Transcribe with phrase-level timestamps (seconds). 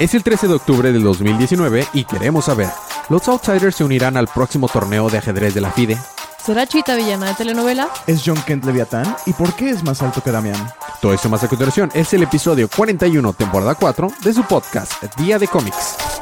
[0.00, 2.70] Es el 13 de octubre del 2019 y queremos saber,
[3.10, 5.98] ¿los Outsiders se unirán al próximo torneo de ajedrez de la FIDE?
[6.42, 7.86] ¿Será Chita villana de telenovela?
[8.06, 9.14] ¿Es John Kent Leviatán?
[9.26, 10.72] ¿Y por qué es más alto que Damián?
[11.02, 15.38] Todo esto más a continuación es el episodio 41, temporada 4 de su podcast Día
[15.38, 16.19] de Cómics.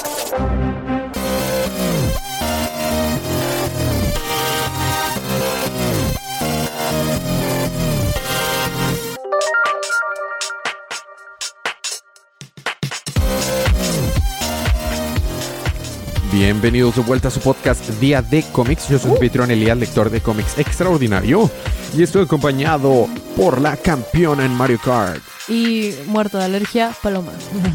[16.43, 18.89] Bienvenidos de vuelta a su podcast Día de Cómics.
[18.89, 21.51] Yo soy su anfitrión Elías, lector de cómics extraordinario.
[21.97, 25.21] Y estoy acompañado por la campeona en Mario Kart.
[25.49, 27.33] Y muerto de alergia, Paloma.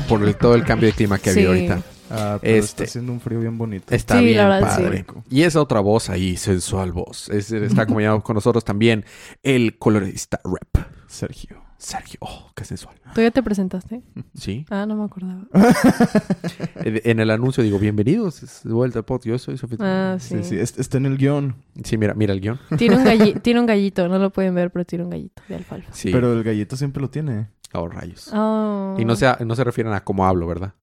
[0.07, 1.59] Por el- todo el cambio de clima que ha habido Sí.
[1.67, 1.81] ahorita.
[2.09, 3.93] Ah, pero Este- está haciendo un frío bien bonito.
[3.93, 5.05] Está Sí, bien la verdad, padre.
[5.29, 7.27] Y esa otra voz ahí, sensual voz.
[7.29, 9.03] Es- está acompañado con nosotros también
[9.43, 10.85] el colorista rep.
[11.07, 11.62] Sergio.
[11.83, 12.17] Sergio.
[12.21, 12.95] Oh, qué sensual.
[13.13, 14.01] ¿Tú ya te presentaste?
[14.35, 14.65] Sí.
[14.69, 15.41] Ah, no me acordaba.
[16.85, 19.27] En el anuncio digo, bienvenidos es de vuelta al podcast.
[19.27, 19.77] Yo soy Sofía.
[19.81, 20.43] Ah, Sí, sí.
[20.43, 21.55] sí, es- está en el guion.
[21.83, 22.59] Sí, mira, mira el guion.
[22.77, 25.55] Tiene, un galli- tiene un gallito, no lo pueden ver, pero tiene un gallito de
[25.55, 25.91] alfalfa.
[25.93, 26.09] Sí.
[26.11, 27.47] Pero el gallito siempre lo tiene.
[27.73, 28.29] Oh, rayos.
[28.33, 28.95] Oh.
[28.97, 30.73] Y no se, no se refieren a cómo hablo, ¿verdad?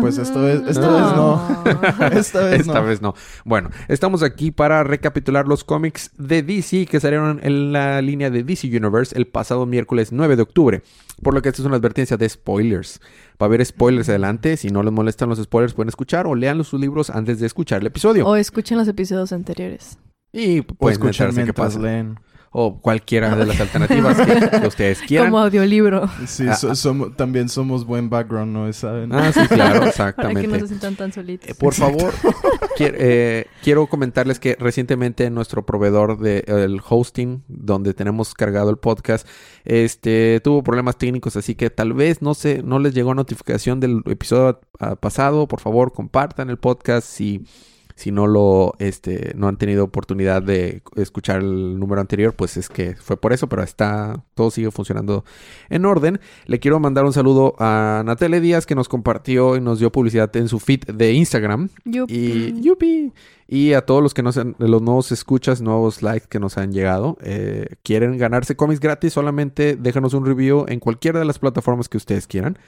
[0.00, 0.96] Pues esta vez, esta No.
[0.96, 2.02] vez no.
[2.18, 2.84] Esta vez Esta no.
[2.84, 3.14] vez no.
[3.44, 8.42] Bueno, estamos aquí para recapitular los cómics de DC que salieron en la línea de
[8.42, 10.82] DC Universe el pasado miércoles 9 de octubre.
[11.22, 13.00] Por lo que esta es una advertencia de spoilers.
[13.40, 14.56] Va a haber spoilers adelante.
[14.56, 17.82] Si no les molestan los spoilers, pueden escuchar o lean sus libros antes de escuchar
[17.82, 18.26] el episodio.
[18.26, 19.96] O escuchen los episodios anteriores.
[20.32, 21.78] y O pueden escuchar qué pasa.
[21.78, 22.18] leen.
[22.54, 25.30] O cualquiera de las alternativas que, que ustedes quieran.
[25.30, 26.06] Como audiolibro.
[26.26, 26.74] Sí, Ah, so- ah.
[26.74, 28.70] somos- también somos buen background, ¿no?
[28.74, 29.10] ¿Saben?
[29.12, 30.48] Ah, sí, claro, Para que exactamente.
[30.48, 31.48] no se sientan tan solitos.
[31.48, 32.12] Eh, Por favor,
[32.76, 38.68] quier- eh, quiero comentarles que recientemente nuestro proveedor de eh, el hosting, donde tenemos cargado
[38.68, 39.26] el podcast,
[39.64, 44.02] este tuvo problemas técnicos, así que tal vez no sé, no les llegó notificación del
[44.06, 45.48] episodio ah, pasado.
[45.48, 47.46] Por favor, compartan el podcast si
[47.94, 52.68] si no lo este no han tenido oportunidad de escuchar el número anterior, pues es
[52.68, 55.24] que fue por eso, pero está todo sigue funcionando
[55.68, 56.20] en orden.
[56.46, 60.34] Le quiero mandar un saludo a Natalia Díaz que nos compartió y nos dio publicidad
[60.36, 61.68] en su feed de Instagram.
[61.84, 62.14] Yupi.
[62.14, 63.12] Y yupi.
[63.48, 66.72] Y a todos los que nos han, los nuevos escuchas, nuevos likes que nos han
[66.72, 71.88] llegado, eh, quieren ganarse cómics gratis, solamente déjanos un review en cualquiera de las plataformas
[71.90, 72.58] que ustedes quieran.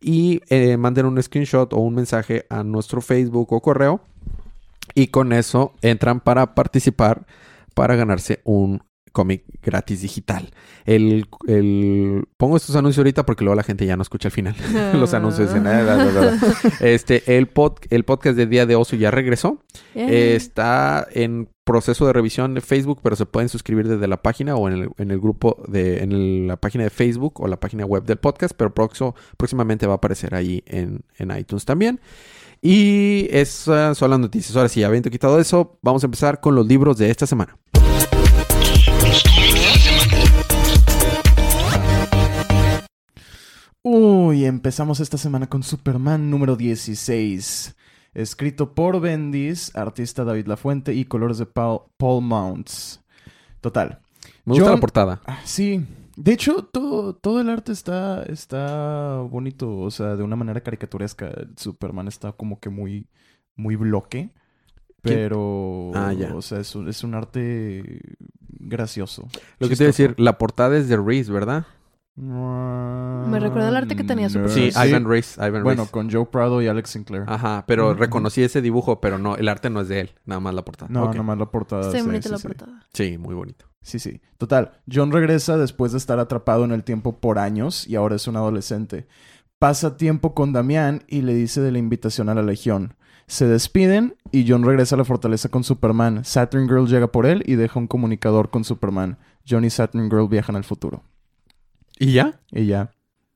[0.00, 4.00] Y eh, manden un screenshot o un mensaje a nuestro Facebook o correo.
[4.94, 7.26] Y con eso entran para participar
[7.74, 10.50] para ganarse un cómic gratis digital.
[10.84, 14.54] El, el- pongo estos anuncios ahorita porque luego la gente ya no escucha al final.
[14.94, 16.38] Los anuncios de nada.
[16.80, 19.64] Este, el, pod- el podcast de Día de Oso ya regresó.
[19.96, 24.54] Eh, Está en proceso de revisión de Facebook, pero se pueden suscribir desde la página
[24.56, 27.58] o en el, en el grupo de, en el- la página de Facebook o la
[27.58, 32.00] página web del podcast, pero proxo- próximamente va a aparecer ahí en, en iTunes también.
[32.62, 34.54] Y esas son las noticias.
[34.56, 37.56] Ahora sí, habiendo quitado eso, vamos a empezar con los libros de esta semana.
[43.82, 47.76] Uy, empezamos esta semana con Superman número 16.
[48.12, 53.00] Escrito por Bendis, artista David Lafuente y colores de Paul, Paul Mounts.
[53.62, 54.00] Total.
[54.44, 55.20] Me gusta la portada.
[55.24, 55.86] Ah, sí.
[56.22, 59.78] De hecho, todo, todo el arte está, está bonito.
[59.78, 61.32] O sea, de una manera caricaturesca.
[61.56, 63.06] Superman está como que muy,
[63.56, 64.30] muy bloque.
[65.02, 66.34] Pero, Ah, ya.
[66.34, 68.02] o sea, es un, es un arte
[68.50, 69.28] gracioso.
[69.58, 71.64] Lo que te iba a decir, la portada es de Reese, ¿verdad?
[72.20, 74.54] Me recuerda el arte que tenía Superman.
[74.54, 74.88] Sí, Sí.
[74.88, 75.06] Ivan.
[75.48, 77.24] Ivan Bueno, con Joe Prado y Alex Sinclair.
[77.26, 80.54] Ajá, pero reconocí ese dibujo, pero no, el arte no es de él, nada más
[80.54, 80.90] la portada.
[80.92, 81.14] No, Ok.
[81.16, 81.82] nomás la portada.
[81.86, 82.46] Está sí, bonita sí, la sí.
[82.48, 82.86] portada.
[82.92, 83.66] Sí, muy bonito.
[83.82, 84.20] Sí, sí.
[84.36, 88.28] Total, John regresa después de estar atrapado en el tiempo por años y ahora es
[88.28, 89.06] un adolescente.
[89.58, 92.94] Pasa tiempo con Damián y le dice de la invitación a la Legión.
[93.26, 96.24] Se despiden y John regresa a la fortaleza con Superman.
[96.24, 99.18] Saturn Girl llega por él y deja un comunicador con Superman.
[99.48, 101.02] John y Saturn Girl viajan al futuro.
[102.00, 102.40] ¿Y ya?
[102.50, 102.90] Y ya.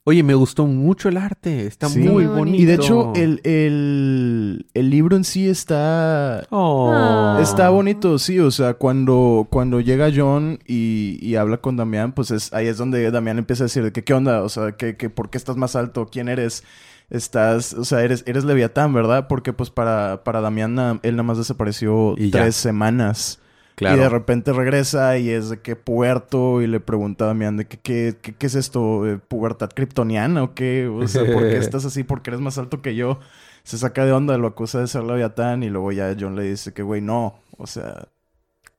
[0.07, 1.67] Oye, me gustó mucho el arte.
[1.67, 2.01] Está Sí.
[2.01, 2.59] muy bonito.
[2.61, 7.39] Y de hecho, el, el, el libro en sí está Oh.
[7.41, 12.31] Está bonito, sí, o sea, cuando, cuando llega John y, y habla con Damián, pues
[12.33, 14.97] es, ahí es donde Damián empieza a decir de que qué onda, o sea, que,
[14.97, 16.65] que por qué estás más alto, quién eres,
[17.09, 19.27] estás, o sea, eres, eres Leviatán, ¿verdad?
[19.27, 22.41] Porque pues para, para Damián na- él nada más desapareció Y ya.
[22.43, 23.41] tres semanas.
[23.75, 23.97] Claro.
[23.97, 27.67] Y de repente regresa y es de que puerto y le pregunta a Damián de
[27.67, 31.57] que qué, qué, qué es esto, eh, pubertad kryptoniana o qué, o sea, ¿por qué
[31.59, 32.05] estás así?
[32.05, 33.19] Porque eres más alto que yo.
[33.65, 36.73] Se saca de onda, lo acusa de ser Leviatán y luego ya John le dice
[36.73, 38.09] que, güey, no, o sea,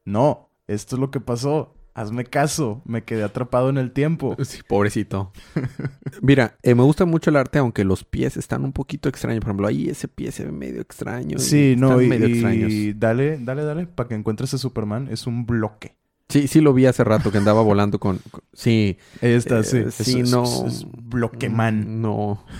[0.05, 1.73] no, esto es lo que pasó.
[1.95, 4.35] Hazme caso, me quedé atrapado en el tiempo.
[4.43, 5.31] Sí, pobrecito.
[6.21, 9.39] Mira, eh, me gusta mucho el arte, aunque los pies están un poquito extraños.
[9.39, 11.37] Por ejemplo, ahí ese pie se ve medio extraño.
[11.37, 12.99] y Sí, no, y, medio y extraños.
[12.99, 15.95] dale, dale, dale, para que encuentres a Superman, es un bloque.
[16.27, 18.19] Sí, sí lo vi hace rato que andaba volando con...
[18.31, 18.97] con- Sí.
[19.21, 19.83] Ahí está, eh, sí.
[19.91, 20.43] sí, es, no...
[20.43, 22.01] Es, es bloqueman.
[22.01, 22.43] No.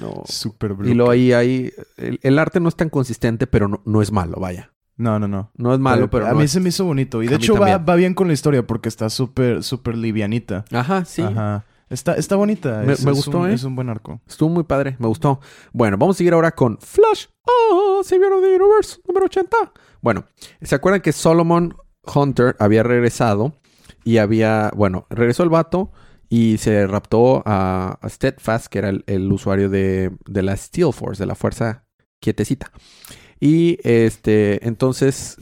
[0.00, 0.22] No.
[0.24, 0.90] Super bloque.
[0.90, 1.70] Y luego ahí, ahí...
[1.98, 4.72] El, el arte no es tan consistente, pero no, no es malo, vaya.
[5.02, 5.50] No, no, no.
[5.56, 7.22] No es malo, pero, a no mí es- se me hizo bonito.
[7.22, 10.64] Y de hecho va, va bien con la historia porque está súper, súper livianita.
[10.72, 11.22] Ajá, sí.
[11.22, 11.64] Ajá.
[11.90, 12.82] Está, está bonita.
[12.86, 13.54] Me- es- me es gustó, un- ¿eh?
[13.54, 14.20] Es un buen arco.
[14.26, 15.40] Estuvo muy padre, me gustó.
[15.72, 17.26] Bueno, vamos a seguir ahora con Flash.
[17.46, 19.56] Ah, Savior of the Universe, número 80.
[20.00, 20.24] Bueno,
[20.62, 21.74] ¿se acuerdan que Solomon
[22.14, 23.52] Hunter había regresado?
[24.04, 25.92] Y había, bueno, regresó el vato
[26.28, 30.92] y se raptó a, a Steadfast, que era el, el usuario de, de la Steel
[30.92, 31.84] Force, de la fuerza
[32.20, 32.72] quietecita.
[33.44, 35.36] Y este, entonces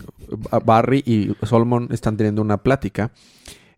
[0.51, 3.11] Ba- Barry y Solomon están teniendo una plática,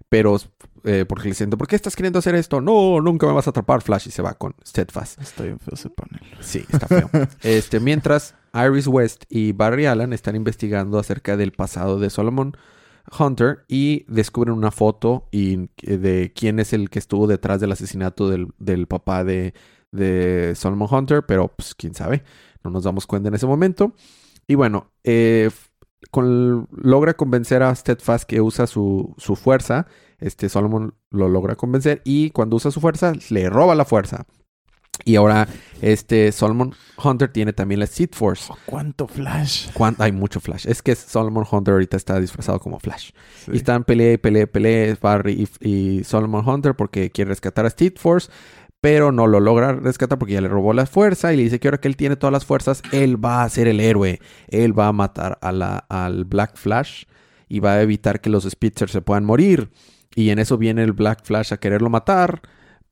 [0.08, 0.36] pero
[0.84, 2.60] eh, porque le dicen, ¿por qué estás queriendo hacer esto?
[2.60, 5.20] No, nunca me vas a atrapar, Flash, y se va con Steadfast.
[5.20, 6.20] Está bien feo ese panel.
[6.40, 7.10] Sí, está feo.
[7.42, 12.56] este, mientras Iris West y Barry Allen están investigando acerca del pasado de Solomon
[13.18, 17.72] Hunter y descubren una foto y, eh, de quién es el que estuvo detrás del
[17.72, 19.52] asesinato del, del papá de,
[19.90, 22.22] de Solomon Hunter, pero pues quién sabe,
[22.64, 23.92] no nos damos cuenta en ese momento.
[24.46, 25.50] Y bueno, eh,
[26.10, 29.86] con- logra convencer a Steadfast que usa su, su fuerza.
[30.18, 34.26] Este Solomon lo logra convencer y cuando usa su fuerza le roba la fuerza.
[35.04, 35.48] Y ahora
[35.80, 38.52] este Solomon Hunter tiene también la Seed Force.
[38.52, 39.70] Oh, ¿Cuánto flash?
[39.72, 40.66] Cuán- Hay mucho Flash.
[40.68, 43.10] Es que Solomon Hunter ahorita está disfrazado como Flash.
[43.44, 43.52] Sí.
[43.54, 45.68] Y están pelea, pelea, pelea Barry y,
[45.98, 48.30] y Solomon Hunter porque quiere rescatar a Speed Force,
[48.82, 51.68] pero no lo logra rescatar porque ya le robó la fuerza y le dice que
[51.68, 54.18] ahora que él tiene todas las fuerzas, él va a ser el héroe.
[54.48, 57.04] Él va a matar al Black Flash
[57.48, 59.70] y va a evitar que los Spitzers se puedan morir.
[60.16, 62.42] Y en eso viene el Black Flash a quererlo matar.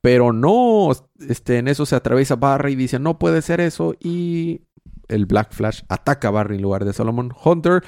[0.01, 0.93] Pero no,
[1.29, 3.97] este, en eso se atraviesa Barry y dice, no puede ser eso.
[3.99, 4.61] Y
[5.11, 7.83] el Black Flash ataca a Barry en lugar de Solomon Hunter.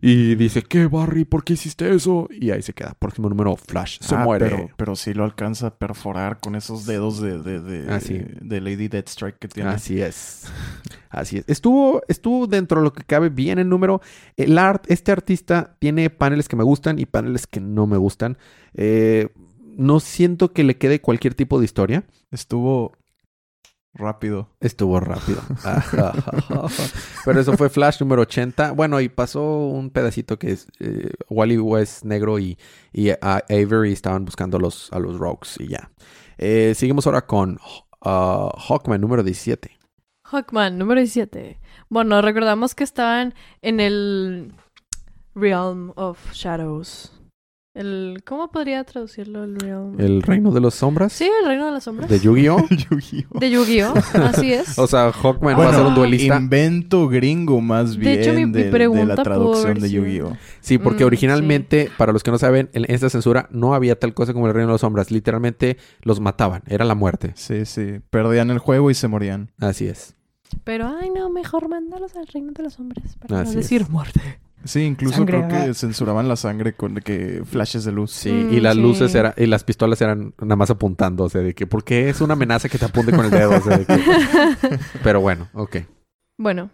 [0.00, 1.24] Y dice, ¿qué Barry?
[1.24, 2.28] ¿Por qué hiciste eso?
[2.30, 2.94] Y ahí se queda.
[2.98, 3.98] Próximo número, Flash.
[4.00, 4.48] Se Ah, muere.
[4.48, 8.60] Pero, pero sí lo alcanza a perforar con esos dedos de, de, de, Ah, de
[8.60, 9.70] Lady Deathstrike que tiene.
[9.70, 10.44] Así es.
[11.10, 11.44] Así es.
[11.48, 14.00] Estuvo, estuvo dentro de lo que cabe bien el número.
[14.36, 18.36] El art, este artista tiene paneles que me gustan y paneles que no me gustan.
[18.74, 19.28] Eh,
[19.76, 22.04] no siento que le quede cualquier tipo de historia.
[22.30, 22.92] Estuvo
[23.98, 24.48] rápido.
[24.60, 25.42] Estuvo rápido.
[27.24, 28.72] Pero eso fue Flash número 80.
[28.72, 32.56] Bueno, y pasó un pedacito que es eh, Wally West negro y,
[32.92, 35.90] y a Avery estaban buscando a los, a los Rogues y ya.
[36.38, 37.58] Eh, seguimos ahora con
[38.04, 39.76] uh, Hawkman número 17.
[40.24, 41.58] Hawkman, número 17.
[41.88, 44.54] Bueno, recordamos que estaban en el
[45.34, 47.17] Realm of Shadows.
[47.78, 50.00] El, ¿Cómo podría traducirlo el Realm?
[50.00, 52.10] El reino de las sombras Sí, el Reino de las Sombras.
[52.10, 52.66] de Yu-Gi-Oh.
[52.90, 53.38] Yu-Gi-Oh!
[53.38, 53.94] De Yu-Gi-Oh!
[54.24, 54.76] Así es.
[54.78, 56.36] O sea, Hawkman va a ser un duelista.
[56.36, 59.90] invento gringo más De bien hecho, mi- mi de, de pregunta la pudo traducción de
[59.90, 60.36] Yu-Gi-Oh!
[60.60, 64.12] Sí, porque Mm, originalmente, para los que no saben, en esta censura no había tal
[64.12, 65.10] cosa como el reino de las sombras.
[65.12, 66.62] Literalmente los mataban.
[66.66, 67.32] Era la muerte.
[67.36, 68.00] Sí, sí.
[68.10, 69.52] Perdían el juego y se morían.
[69.60, 70.14] Así es.
[70.64, 73.16] Pero, ay, no, mejor mándalos al Reino de los Hombres.
[73.20, 73.90] Para Así no decir es.
[73.90, 74.20] muerte.
[74.64, 78.10] Sí, incluso Sangre, creo que censuraban la sangre con de que flashes de luz.
[78.10, 78.80] Sí, Mm, y las sí.
[78.82, 82.08] luces eran, y las pistolas eran nada más apuntando, o sea, de que, ¿por qué
[82.08, 83.56] es una amenaza que te apunte con el dedo?
[83.56, 83.98] O sea, de que-
[85.02, 85.76] Pero bueno, ok.
[86.38, 86.70] Bueno.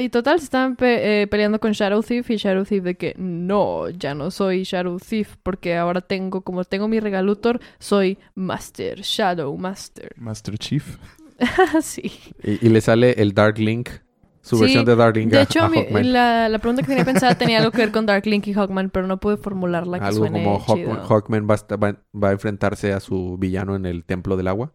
[0.00, 3.14] Y total, se estaban pe- eh, peleando con Shadow Thief y Shadow Thief de que
[3.16, 9.00] no, ya no soy Shadow Thief porque ahora tengo, como tengo mi regalutor, soy Master,
[9.00, 10.12] Shadow Master.
[10.18, 10.98] Master Chief.
[11.80, 12.12] sí.
[12.44, 13.88] Y, y le sale el Dark Link,
[14.42, 17.04] su Sí, versión de Dark Link De hecho, a mi- la, la pregunta que tenía
[17.04, 20.04] pensada tenía algo que ver con Dark Link y Hawkman, pero no pude formularla que
[20.04, 20.58] Algo como.
[20.60, 24.48] Hawkman va a, esta- va- va a enfrentarse a su villano en el Templo del
[24.48, 24.74] Agua.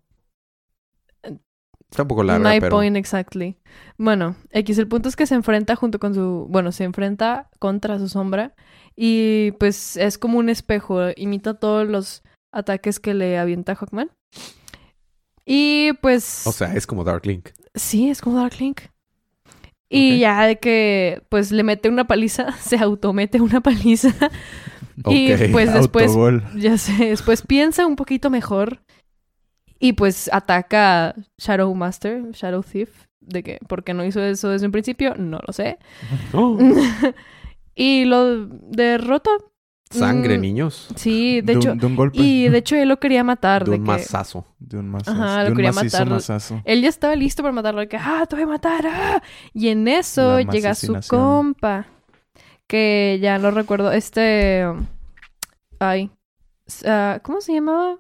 [1.90, 2.76] Está un poco larga, My pero...
[2.76, 3.58] point exactly.
[3.98, 7.98] Bueno, X, el punto es que se enfrenta junto con su, bueno, se enfrenta contra
[7.98, 8.56] su sombra
[8.96, 14.12] y pues es como un espejo, imita todos los ataques que le avienta Hawkman.
[15.46, 17.50] Y pues O sea, es como Dark Link.
[17.74, 18.82] sí, es como Dark Link.
[19.90, 24.14] Y ya de que pues le mete una paliza, se automete una paliza.
[25.06, 26.12] Y pues después
[26.56, 28.80] ya sé, después piensa un poquito mejor
[29.80, 34.50] y pues ataca a Shadow Master, Shadow Thief, de que por qué no hizo eso
[34.50, 35.78] desde un principio, no lo sé.
[36.34, 36.58] Oh,
[37.76, 39.30] y lo derrota.
[39.90, 40.88] Sangre, Mm, niños.
[40.96, 42.18] Sí, de hecho, de un golpe.
[42.20, 44.46] y de hecho él lo quería matar, De de un que mazazo.
[44.60, 45.12] De un mazazo.
[45.24, 46.10] Ajá, lo de un quería matar.
[46.10, 46.62] mazazo.
[46.66, 48.86] él ya estaba listo para matarlo, de que ah, te voy a matar.
[48.88, 49.22] ah".
[49.54, 51.86] Y en eso llega su compa,
[52.68, 54.66] que ya no recuerdo, este
[55.80, 56.12] Ay.
[56.86, 58.00] ah, ¿Cómo se llamaba?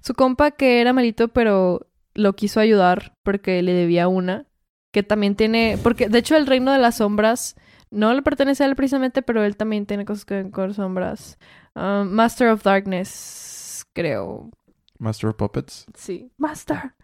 [0.00, 4.46] Su compa que era malito, pero lo quiso ayudar porque le debía una.
[4.92, 5.76] Que también tiene.
[5.82, 7.56] Porque de hecho, el reino de las sombras
[7.90, 11.38] no le pertenece a él precisamente, pero él también tiene cosas que ver con sombras.
[11.74, 14.50] Ah, Master of Darkness, creo.
[14.98, 15.86] Master of Puppets.
[15.94, 16.30] Sí.
[16.36, 16.94] Master.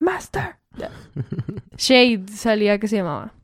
[0.00, 0.56] Master.
[1.76, 3.34] Shade salía que se llamaba.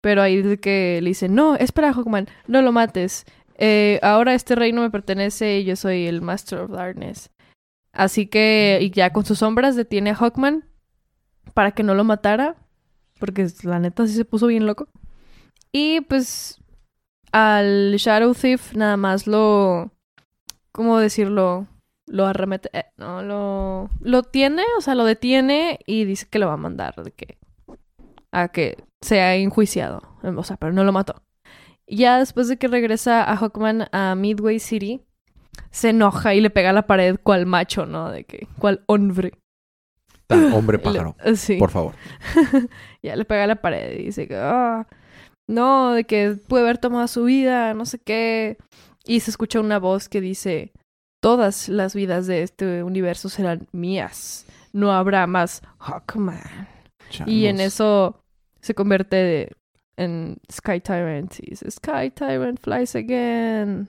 [0.00, 3.24] Pero ahí de que le dicen, no, espera, Hawkman, no lo mates.
[3.56, 7.30] Eh, ahora este reino me pertenece y yo soy el Master of Darkness.
[7.92, 10.64] Así que, y ya con sus sombras detiene a Hawkman
[11.54, 12.56] para que no lo matara.
[13.18, 14.88] Porque la neta sí se puso bien loco.
[15.72, 16.60] Y pues
[17.32, 19.90] al Shadow Thief nada más lo...
[20.70, 21.66] ¿Cómo decirlo?
[22.06, 22.70] Lo arremete...
[22.72, 23.88] eh, no, lo...
[24.00, 27.38] Lo tiene, o sea, lo detiene y dice que lo va a mandar de que...
[28.32, 30.02] A que sea enjuiciado.
[30.22, 31.22] O sea, pero no lo mató.
[31.86, 35.02] Ya después de que regresa a Hawkman a Midway City,
[35.70, 38.10] se enoja y le pega a la pared cual macho, ¿no?
[38.10, 38.46] De que...
[38.58, 39.32] Cual hombre.
[40.26, 41.16] Tan hombre pájaro.
[41.24, 41.56] Le- sí.
[41.58, 41.94] Por favor.
[43.02, 44.86] ya le pega a la pared y dice que, "Ah,
[45.52, 48.56] no, de que puede haber tomado su vida, no sé qué.
[49.04, 50.72] Y se escucha una voz que dice,
[51.20, 54.46] todas las vidas de este universo serán mías.
[54.72, 56.68] No habrá más Hawkman.
[57.26, 58.20] Y en eso
[58.60, 59.52] se convierte de-
[59.98, 63.88] en Sky Tyrant y dice, Sky Tyrant flies again.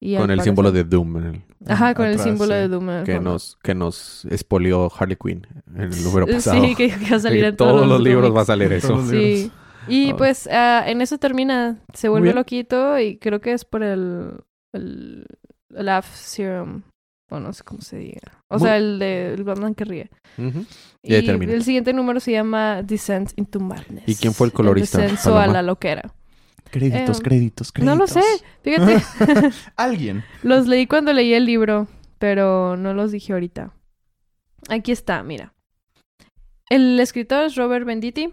[0.00, 2.58] Y Con el símbolo de Doom en el- Ajá, con el símbolo sí.
[2.60, 2.88] de Doom.
[2.90, 3.30] en el que fondo.
[3.32, 6.62] nos que nos expolió Harley Quinn en el número Sí, pasado.
[6.62, 8.88] que, que va a salir en todos los libros va a salir eso.
[8.88, 9.52] todos Sí.
[9.88, 11.78] Y pues ah, en eso termina.
[11.94, 12.36] Se vuelve bien.
[12.36, 14.32] loquito y creo que es por el,
[14.72, 15.26] el,
[15.74, 16.82] el Laugh Serum.
[17.32, 18.42] O no sé cómo se diga.
[18.48, 20.10] O Muy- sea, el de el Batman que ríe.
[21.02, 21.52] Y termina.
[21.52, 24.02] el siguiente número se llama Descent into Madness.
[24.08, 25.44] ¿Y quién fue el colorista, descenso Paloma?
[25.44, 26.12] a la loquera.
[26.72, 27.84] Créditos, Eh, créditos, créditos.
[27.84, 28.22] No lo sé.
[28.62, 29.00] Fíjate.
[29.76, 30.24] Alguien.
[30.42, 31.86] los leí cuando leí el libro,
[32.18, 33.72] pero no los dije ahorita.
[34.68, 35.54] Aquí está, mira.
[36.68, 38.32] El escritor es Robert Benditti.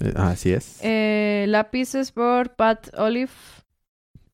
[0.00, 0.78] Eh, Así es.
[0.82, 3.30] Eh, lápices por Pat Olive.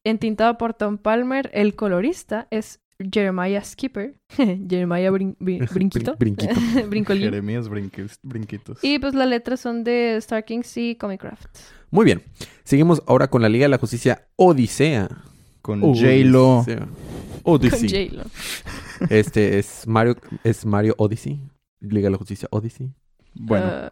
[0.04, 1.50] Entintado por Tom Palmer.
[1.52, 2.80] El colorista es
[3.12, 4.14] Jeremiah Skipper.
[4.36, 6.16] Jeremiah Brin- Brin- Brinquito.
[6.16, 6.36] Brin-
[6.88, 7.14] Brinquito.
[7.20, 8.78] Jeremías brinquis- brinquitos.
[8.82, 11.46] Y pues las letras son de Star Kings y Comicraft.
[11.90, 12.22] Muy bien.
[12.64, 15.08] Seguimos ahora con la Liga de la Justicia Odisea.
[15.60, 16.58] Con J-Lo.
[16.60, 16.78] Odisea.
[17.42, 18.08] Con Odyssey.
[18.08, 18.24] J-Lo.
[19.10, 21.40] Este es Mario, es Mario Odyssey.
[21.80, 22.92] Liga de la Justicia Odyssey.
[23.34, 23.66] Bueno.
[23.66, 23.90] Ah,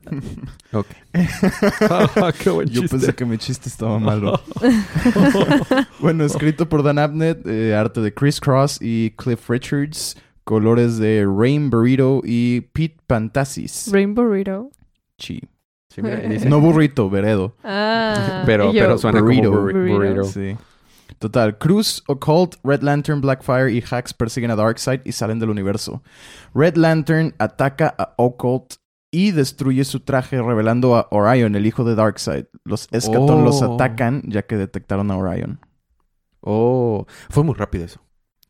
[0.72, 0.86] Ok.
[2.42, 4.40] Qué buen Yo pensé que mi chiste estaba malo.
[6.00, 11.26] bueno, escrito por Dan Abnett, eh, arte de Chris Cross y Cliff Richards, colores de
[11.26, 13.88] Rain Burrito y Pete Pantasis.
[13.92, 14.70] Rainbow Burrito.
[15.18, 15.40] Sí,
[15.96, 16.48] mira, ahí dice.
[16.48, 17.56] No burrito, veredo.
[17.64, 18.42] Ah.
[18.46, 19.50] pero, yo, pero suena burrito.
[19.50, 19.96] como burri- Burrito.
[19.96, 20.24] burrito.
[20.24, 20.56] Sí.
[21.18, 26.02] Total, Cruz, Occult, Red Lantern, Blackfire y Hacks persiguen a Darkseid y salen del universo.
[26.54, 28.74] Red Lantern ataca a Occult
[29.10, 32.44] y destruye su traje revelando a Orion, el hijo de Darkseid.
[32.64, 33.44] Los Escaton Oh.
[33.44, 35.60] los atacan ya que detectaron a Orion.
[36.40, 38.00] Oh, fue muy rápido eso.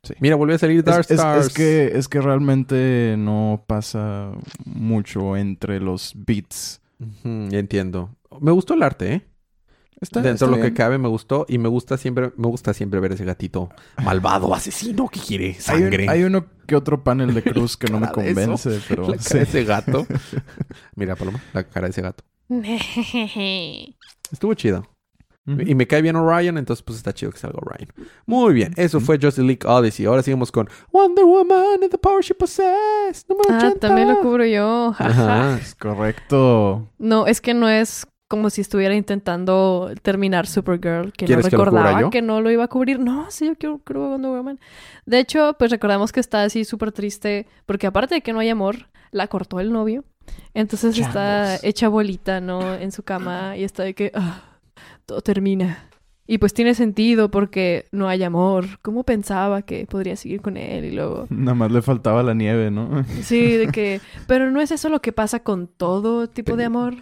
[0.02, 0.14] Sí.
[0.20, 1.46] Mira, volvió a salir Dark Es, Stars.
[1.48, 4.30] es que, es que realmente no pasa
[4.64, 6.80] mucho entre los beats.
[7.24, 8.10] Entiendo.
[8.40, 9.26] Me gustó el arte, ¿eh?
[10.00, 12.72] Está, Dentro está de lo que cabe me gustó y me gusta siempre me gusta
[12.72, 13.68] siempre ver ese gatito
[14.04, 16.08] malvado asesino que quiere Hay, un- sangre.
[16.08, 18.12] hay uno que otro panel de Cruz que no me eso.
[18.14, 19.34] convence, pero la cara sí.
[19.38, 20.06] de ese gato.
[20.94, 22.22] Mira, Paloma, la cara de ese gato.
[24.32, 24.86] Estuvo chido.
[25.66, 27.88] Y me cae bien Orion, entonces pues está chido que salga Orion.
[28.26, 30.04] Muy bien, eso fue Justice League Odyssey.
[30.04, 33.26] Ahora seguimos con Wonder Woman and the Power She Possessed.
[33.30, 33.78] Número Ah, 80.
[33.80, 34.94] también lo cubro yo.
[34.98, 35.56] Ajá.
[35.58, 36.90] Es correcto.
[36.98, 41.56] No, es que no es como si estuviera intentando terminar Supergirl, que no ¿Quieres que
[41.56, 42.10] lo cubra recordaba yo?
[42.10, 43.00] que no lo iba a cubrir.
[43.00, 44.60] No, sí, yo quiero quiero Wonder Woman.
[45.06, 48.50] De hecho, pues recordamos que está así súper triste, porque aparte de que no hay
[48.50, 50.04] amor, la cortó el novio.
[50.52, 52.74] Entonces está hecha bolita, ¿no?
[52.74, 54.42] En su cama y está de que ah,
[55.06, 55.87] todo termina.
[56.30, 58.66] Y pues tiene sentido porque no hay amor.
[58.82, 60.84] ¿Cómo pensaba que podría seguir con él?
[60.84, 63.02] Y luego, Nada más le faltaba la nieve, ¿no?
[63.22, 64.02] Sí, de que...
[64.26, 66.96] Pero no es eso lo que pasa con todo tipo de amor,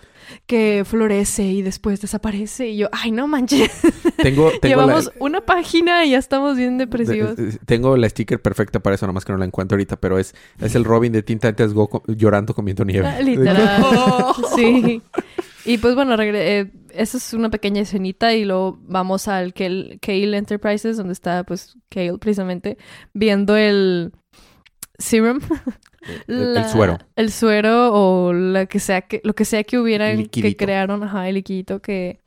[0.47, 2.69] que florece y después desaparece.
[2.69, 3.81] Y yo, ay, no manches.
[4.19, 7.35] Tengo, tengo Llevamos la, una página y ya estamos bien depresivos.
[7.37, 10.21] de- de- tengo la sticker perfecta para eso, nomás que no la encuentro ahorita, pero
[10.21, 13.09] es, es el Robin de Teen Titans Go co- llorando comiendo nieve.
[13.09, 13.75] Ah, Literal.
[14.55, 15.03] sí.
[15.67, 20.37] Y pues bueno, eh, esa es una pequeña escenita y luego vamos al Kale, Kale
[20.37, 22.79] Enterprises, donde está pues Kale precisamente
[23.13, 24.13] viendo el
[24.99, 25.41] serum.
[26.29, 26.99] El- suero.
[27.17, 31.29] El suero o la que sea que, lo que sea que hubieran que crearon, ajá,
[31.29, 32.21] el liquidito que,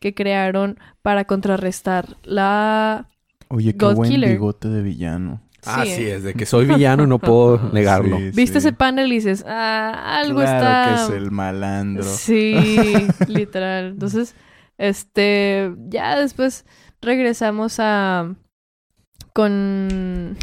[0.00, 3.08] que crearon para contrarrestar la
[3.48, 4.30] Oye, qué God buen Killer.
[4.30, 5.42] bigote de villano.
[5.66, 6.06] Ah, Sí.
[6.06, 8.16] es de que soy villano y no puedo negarlo.
[8.18, 8.68] Sí, Viste sí.
[8.68, 11.06] ese panel y dices, ah, algo claro está...
[11.06, 12.04] que es el malandro.
[12.04, 12.54] Sí,
[13.28, 13.88] literal.
[13.88, 14.34] Entonces,
[14.78, 16.64] este, ya después
[17.00, 18.34] regresamos a
[19.32, 20.36] con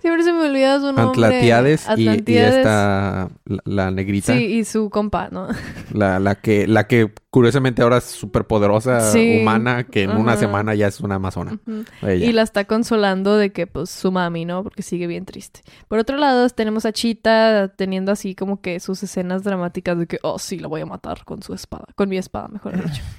[0.00, 1.04] siempre se me olvida su nombre.
[1.04, 5.48] Atlantiades y, esta la, la negrita, Sí, y su compa, ¿no?
[5.92, 9.38] la, la que la que curiosamente ahora es súper poderosa Sí.
[9.40, 11.58] humana que en una semana ya es una amazona.
[12.02, 14.62] Y la está consolando de que, pues, su mami, ¿no?
[14.62, 15.60] Porque sigue bien triste.
[15.88, 20.18] Por otro lado, tenemos a Chita teniendo así como que sus escenas dramáticas de que,
[20.22, 21.86] oh, sí, la voy a matar con su espada.
[21.94, 23.02] Con mi espada, mejor dicho.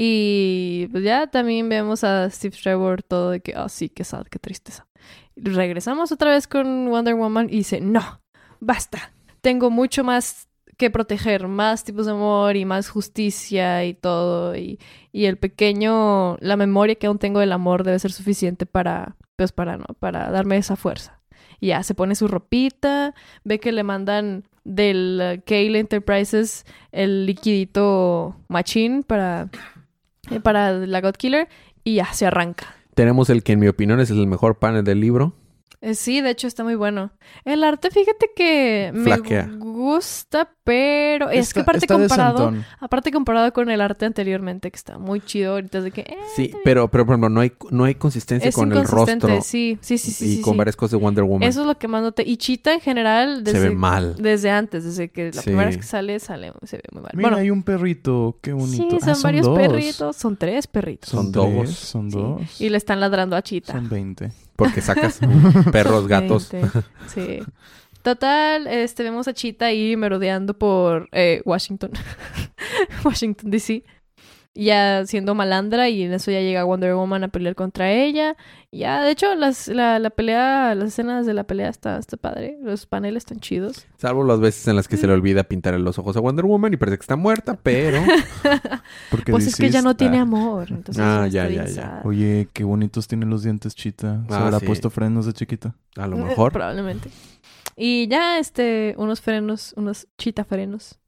[0.00, 4.26] Y pues ya también vemos a Steve Trevor todo de que, oh, sí, qué sad,
[4.30, 4.86] qué tristeza.
[5.34, 8.20] Regresamos otra vez con Wonder Woman y dice, no,
[8.60, 9.12] basta.
[9.40, 14.54] Tengo mucho más que proteger, más tipos de amor y más justicia y todo.
[14.54, 14.78] Y,
[15.10, 19.50] y el pequeño, la memoria que aún tengo del amor debe ser suficiente para, pues
[19.50, 19.86] para, ¿no?
[19.98, 21.20] Para darme esa fuerza.
[21.58, 28.36] Y ya, se pone su ropita, ve que le mandan del Kale Enterprises el liquidito
[28.46, 29.50] machín para,
[30.42, 31.48] para la God Killer
[31.84, 32.66] y ya, se arranca.
[32.94, 35.34] Tenemos el que en mi opinión es el mejor panel del libro.
[35.80, 37.12] Eh, Sí, de hecho está muy bueno.
[37.44, 39.48] El arte, fíjate que me Flaquea.
[39.58, 45.20] gusta, pero es que aparte comparado, aparte comparado con el arte anteriormente que está muy
[45.20, 47.94] chido ahorita es de que eh, Sí, pero, pero por ejemplo, no hay, no hay
[47.94, 50.58] consistencia es con el rostro sí, sí, sí, sí, y sí, con sí.
[50.58, 51.48] varias cosas de Wonder Woman.
[51.48, 52.24] Eso es lo que más noté.
[52.26, 54.16] Y Chita en general desde, Se ve mal.
[54.18, 55.46] desde antes, desde que la Sí.
[55.50, 57.12] primera vez que sale, sale, se ve muy mal.
[57.14, 58.38] Mira, bueno, hay un perrito.
[58.42, 58.98] Qué bonito.
[58.98, 59.56] sí, Ah, son, varios dos.
[59.58, 61.08] perritos, son tres perritos.
[61.08, 61.54] Son Son, dos.
[61.64, 62.16] tres, Son Sí.
[62.18, 62.60] dos.
[62.60, 63.72] Y le están ladrando a Chita.
[63.72, 64.30] Son 20.
[64.58, 65.20] Porque sacas
[65.72, 66.50] perros, gatos.
[67.14, 67.38] Sí.
[68.02, 71.92] Total, este, vemos a Chita ahí merodeando por eh, Washington.
[73.04, 73.84] Washington, D.C.
[74.54, 78.36] Ya siendo malandra y en eso ya llega Wonder Woman a pelear contra ella.
[78.72, 82.58] Ya, de hecho, las, la, la pelea, las escenas de la pelea está, está padre.
[82.60, 83.86] Los paneles están chidos.
[83.98, 86.72] Salvo las veces en las que se le olvida pintar los ojos a Wonder Woman
[86.72, 88.02] y parece que está muerta, pero...
[89.10, 90.66] Porque Pues es que ya no tiene ah, amor.
[90.70, 92.00] Entonces Ah, ya, ya, ya.
[92.04, 94.24] Oye, qué bonitos tienen los dientes, Chita.
[94.28, 94.66] Se Ah, habrá sí.
[94.66, 95.74] puesto frenos de chiquita.
[95.96, 96.52] A lo mejor.
[96.52, 97.10] Probablemente.
[97.76, 100.98] Y ya, este, unos frenos, unos chita frenos.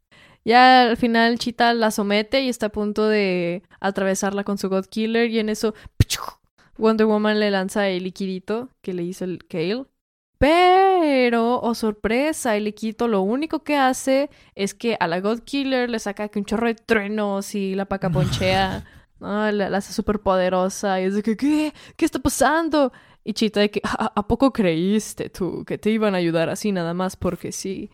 [0.44, 4.86] Ya al final Chita la somete y está a punto de atravesarla con su God
[4.86, 5.74] Killer y en eso.
[6.78, 9.84] Wonder Woman le lanza el liquidito que le hizo el Kale.
[10.38, 15.90] Pero, oh sorpresa, el liquidito lo único que hace es que a la God Killer
[15.90, 18.84] le saca que un chorro de truenos y la paca ponchea.
[19.20, 19.52] ¿no?
[19.52, 21.74] La, la hace súper poderosa y es de que, ¿qué?
[21.96, 22.90] ¿Qué está pasando?
[23.22, 26.72] Y Chita de que, ¿a, a poco creíste tú que te iban a ayudar así
[26.72, 27.90] nada más porque sí?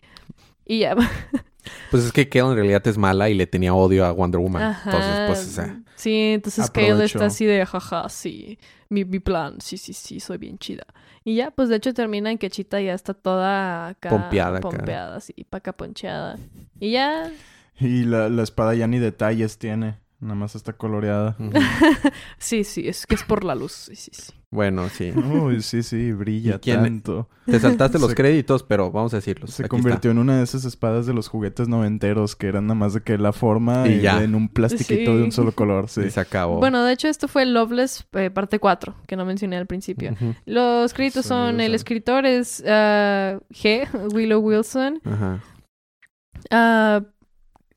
[0.65, 0.95] Y ya.
[1.91, 4.61] Pues es que Kale en realidad es mala y le tenía odio a Wonder Woman.
[4.63, 4.91] Ajá.
[4.91, 5.81] Entonces, pues, o sea...
[5.95, 7.17] Sí, entonces Kale Aprovechó.
[7.17, 10.85] está así de, jaja, sí, mi, mi plan, sí, sí, sí, soy bien chida.
[11.23, 14.69] Y ya, pues de hecho termina en que Chita ya está toda acá, Pompeada acá.
[14.69, 16.37] pompeada, sí, paca poncheada.
[16.79, 17.31] Y ya,
[17.79, 19.97] Y la, la espada ya ni detalles tiene.
[20.19, 21.37] Nada más está coloreada.
[22.39, 24.33] sí, sí, es que es por la luz, sí, sí, sí.
[24.49, 25.11] Bueno, sí.
[25.11, 27.29] Uy, sí, sí, brilla ¿Y quién- tanto.
[27.45, 29.51] Te saltaste los Se- créditos, pero vamos a decirlos.
[29.51, 32.75] Se Aquí convirtió en una de esas espadas de los juguetes noventeros que eran nada
[32.79, 34.23] más de que la forma Y y ya.
[34.23, 35.87] en un plastiquito de un solo color.
[35.89, 36.01] Sí.
[36.01, 36.57] Y se acabó.
[36.59, 40.15] Bueno, de hecho esto fue Loveless eh, parte 4, que no mencioné al principio.
[40.45, 45.41] Los créditos son, el escritor es ah, G, Willow Wilson, Ajá.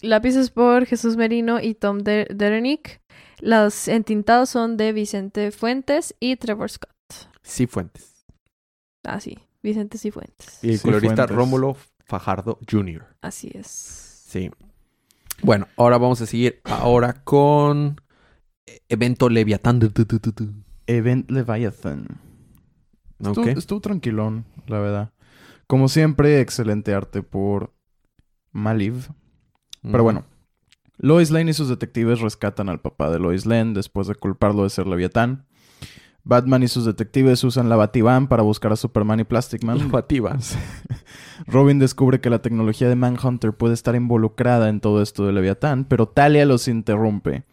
[0.03, 3.01] Lápices por Jesús Merino y Tom De- Derenick.
[3.41, 6.91] Los entintados son de Vicente Fuentes y Trevor Scott.
[7.43, 8.25] Sí, Fuentes.
[9.05, 9.39] Ah, sí.
[9.63, 10.59] Vicente Cifuentes.
[10.63, 11.37] Y el Sí, colorista Fuentes.
[11.37, 13.07] Rómulo Fajardo Jr.
[13.21, 13.67] Así es.
[13.67, 14.51] Sí.
[15.43, 18.01] Bueno, ahora vamos a seguir ahora con
[18.67, 19.81] eh, evento Leviatán.
[20.87, 22.07] Event Leviathan.
[23.19, 23.49] Estuvo, Ok.
[23.57, 25.13] estuvo tranquilón, la verdad.
[25.67, 27.73] Como siempre, excelente arte por
[28.53, 29.09] Maliv.
[29.83, 30.25] Pero bueno,
[30.99, 34.71] Lois Lane y sus detectives rescatan al papá de Lois Lane después de culparlo de
[34.71, 35.47] ser Leviatán.
[36.23, 39.79] Batman y sus detectives usan la Bativan para buscar a Superman y Plastic Man.
[39.79, 40.37] Combativa.
[41.47, 45.87] Robin descubre que la tecnología de Manhunter puede estar involucrada en todo esto de Leviatán,
[45.87, 47.45] pero Talia los interrumpe.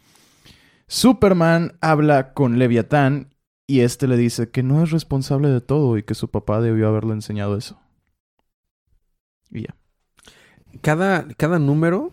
[0.87, 3.33] Superman habla con Leviatán
[3.67, 6.87] y este le dice que no es responsable de todo y que su papá debió
[6.87, 7.79] haberle enseñado eso.
[9.49, 9.75] Y ya.
[10.81, 12.11] Cada, cada número,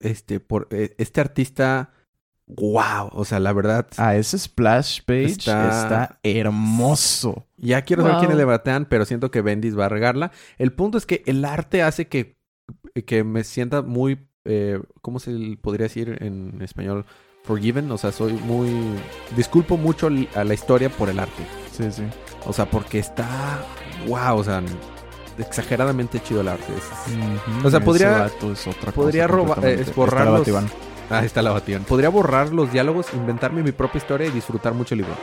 [0.00, 1.90] este, por eh, este artista,
[2.46, 3.08] wow.
[3.12, 7.46] O sea, la verdad, Ah, ese splash page Está- está, hermoso.
[7.56, 8.20] ya quiero saber Wow.
[8.20, 10.30] quién es Leviatán, pero siento que Bendis va a regarla.
[10.58, 12.36] El punto es que el arte hace que,
[13.06, 17.04] que me sienta muy, eh, ¿cómo se podría decir en español?
[17.46, 18.70] forgiven, o sea, soy muy...
[19.36, 21.42] Disculpo mucho a la historia por el arte.
[21.72, 22.02] Sí, sí.
[22.46, 23.62] O sea, porque está...
[24.08, 24.62] Wow, o sea,
[25.38, 26.72] exageradamente chido el arte.
[26.72, 29.90] Es- O sea, podría- es otra podría cosa roba- completamente.
[29.90, 30.70] eh, borrar Está la los- Batibán.
[31.10, 31.84] Ah, está la Batiban.
[31.84, 35.14] Podría borrar los diálogos, inventarme mi propia historia y disfrutar mucho el libro.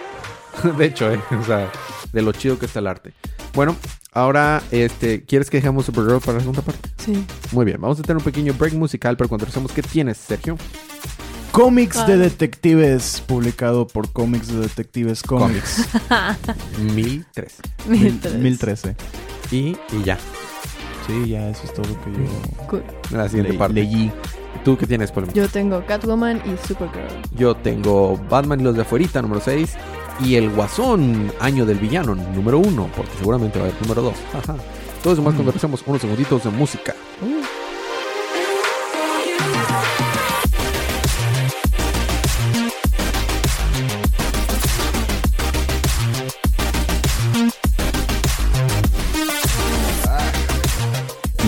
[0.78, 1.72] de hecho, eh, o sea,
[2.14, 3.14] de lo chido que está el arte.
[3.54, 3.76] Bueno,
[4.14, 6.88] ahora, este, ¿quieres que dejemos Supergirl para la segunda parte?
[7.04, 7.26] Sí.
[7.52, 10.56] Muy bien, vamos a tener un pequeño break musical, pero cuando regresemos, ¿qué tienes, Sergio?
[11.52, 15.86] Cómics de detectives, publicado por Cómics de Detectives Comics.
[16.80, 17.56] 1003.
[17.88, 18.36] Mil- Tres.
[18.38, 18.96] 1013.
[19.52, 20.18] Y, y ya,
[21.08, 22.84] Sí, ya, eso es todo lo que yo Cool.
[23.12, 23.74] la siguiente le- parte.
[23.74, 24.12] leí.
[24.64, 25.32] ¿Tú qué tienes, Paul?
[25.34, 27.08] Yo tengo Catwoman y Supergirl.
[27.36, 29.76] Yo tengo Batman y los de afuerita, número 6.
[30.24, 32.90] Y El Guasón, Año del Villano, número 1.
[32.96, 34.14] Porque seguramente va a haber número 2.
[34.36, 34.56] Ajá.
[35.02, 36.94] Todo eso más cuando regresemos unos segunditos de música.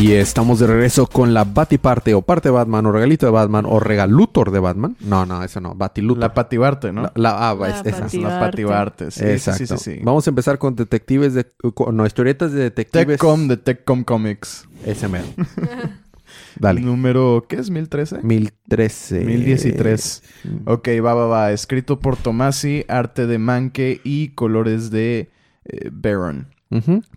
[0.04, 3.66] Y estamos de regreso con la Batiparte o parte de Batman o regalito de Batman
[3.66, 4.98] o regalutor de Batman.
[5.00, 5.76] No, no, eso no.
[5.76, 6.20] Batilutor.
[6.20, 7.04] La Patibarte, ¿no?
[7.04, 9.12] La, la- ah, La es- la Patibarte.
[9.12, 9.60] Sí, Exacto.
[9.60, 9.92] sí, sí, sí.
[9.96, 10.00] sí.
[10.04, 11.46] Vamos a empezar con detectives de...
[11.74, 13.08] con- no, historietas de detectives.
[13.08, 14.68] Techcom de Techcom Comics.
[14.86, 15.26] Ese mero.
[16.60, 16.82] Dale.
[16.82, 17.72] Número, ¿qué es?
[17.72, 18.22] ¿1013?
[18.24, 19.22] 1013.
[19.24, 20.22] 1013.
[20.66, 21.52] Ok, va, va, va.
[21.54, 25.32] Escrito por Tomasi, arte de Manke y colores de
[25.66, 26.48] eh, Baron.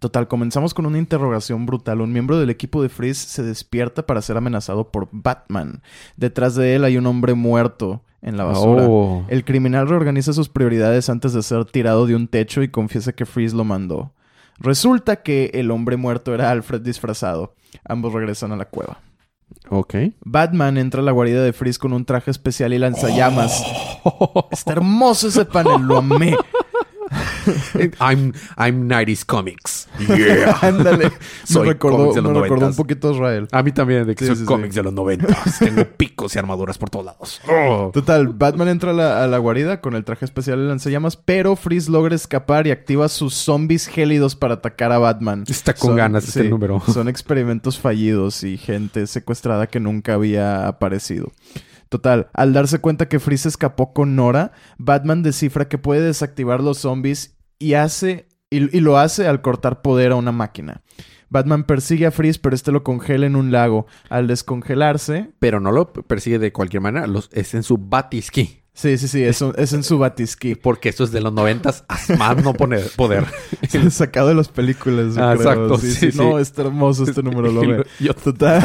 [0.00, 2.00] Total, comenzamos con una interrogación brutal.
[2.00, 5.82] Un miembro del equipo de Freeze se despierta para ser amenazado por Batman.
[6.16, 8.86] Detrás de él hay un hombre muerto en la basura.
[8.88, 9.24] Oh.
[9.28, 13.26] El criminal reorganiza sus prioridades antes de ser tirado de un techo y confiesa que
[13.26, 14.12] Freeze lo mandó.
[14.58, 17.54] Resulta que el hombre muerto era Alfred disfrazado.
[17.84, 19.00] Ambos regresan a la cueva.
[19.68, 19.94] Ok.
[20.24, 23.64] Batman entra a la guarida de Freeze con un traje especial y lanzallamas.
[24.50, 26.36] Está hermoso ese panel, lo amé.
[28.00, 29.88] I'm, I'm 90s Comics.
[30.09, 30.59] Yeah.
[30.62, 31.11] Ándale.
[31.54, 32.76] Me recordó, de me recordó un 90s.
[32.76, 33.48] poquito a Israel.
[33.52, 34.46] A mí también, de que Sí, soy sí, sí.
[34.46, 35.26] cómics de los 90.
[35.59, 37.40] Tengo picos y armaduras por todos lados.
[37.48, 37.90] Oh.
[37.92, 41.56] Total, Batman entra a la, a la guarida con el traje especial y lanzallamas, pero
[41.56, 45.44] Freeze logra escapar y activa sus zombies gélidos para atacar a Batman.
[45.48, 46.80] Está con Son- ganas este número.
[46.92, 51.32] Son experimentos fallidos y gente secuestrada que nunca había aparecido.
[51.88, 56.78] Total, al darse cuenta que Freeze escapó con Nora, Batman descifra que puede desactivar los
[56.78, 60.82] zombies y hace y, y lo hace al cortar poder a una máquina.
[61.28, 63.86] Batman persigue a Freeze, pero este lo congela en un lago.
[64.08, 67.06] Al descongelarse, Pero no lo persigue de cualquier manera.
[67.08, 68.62] Los, es en su batiski.
[68.72, 70.54] sí, sí, sí, es, un- es en su batisquí.
[70.62, 71.74] Porque esto es de los 90
[72.16, 73.24] más no poner poder.
[73.90, 75.16] Sacado de las películas.
[75.18, 75.50] Ah, creo.
[75.50, 76.18] exacto, Sí, sí, sí.
[76.18, 77.86] No, está hermoso este número, lo Y ve.
[77.98, 78.62] Yo Total.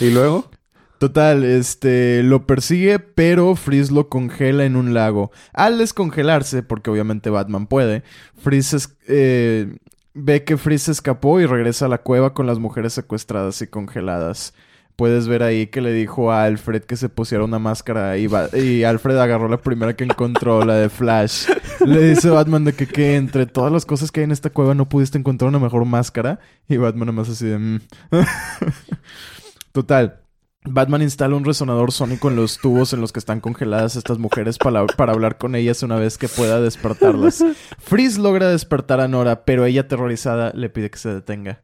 [0.00, 0.50] Y luego.
[0.98, 5.30] Total, este lo persigue, pero Freeze lo congela en un lago.
[5.52, 8.02] Al descongelarse, porque obviamente Batman puede,
[8.36, 9.76] Freeze eh,
[10.14, 14.54] ve que Freeze escapó y regresa a la cueva con las mujeres secuestradas y congeladas.
[14.96, 19.16] Puedes ver ahí que le dijo a Alfred que se pusiera una máscara y, Alfred
[19.18, 21.46] agarró la primera que encontró, la de Flash.
[21.86, 24.74] Le dice Batman de que, que entre todas las cosas que hay en esta cueva
[24.74, 26.40] no pudiste encontrar una mejor máscara.
[26.68, 27.58] Y Batman nada más así de...
[27.58, 27.80] "Mm".
[29.72, 30.22] Total.
[30.64, 34.58] Batman instala un resonador sónico en los tubos en los que están congeladas estas mujeres
[34.58, 37.44] para, para hablar con ellas una vez que pueda despertarlas.
[37.78, 41.62] Freeze logra despertar a Nora, pero ella aterrorizada le pide que se detenga.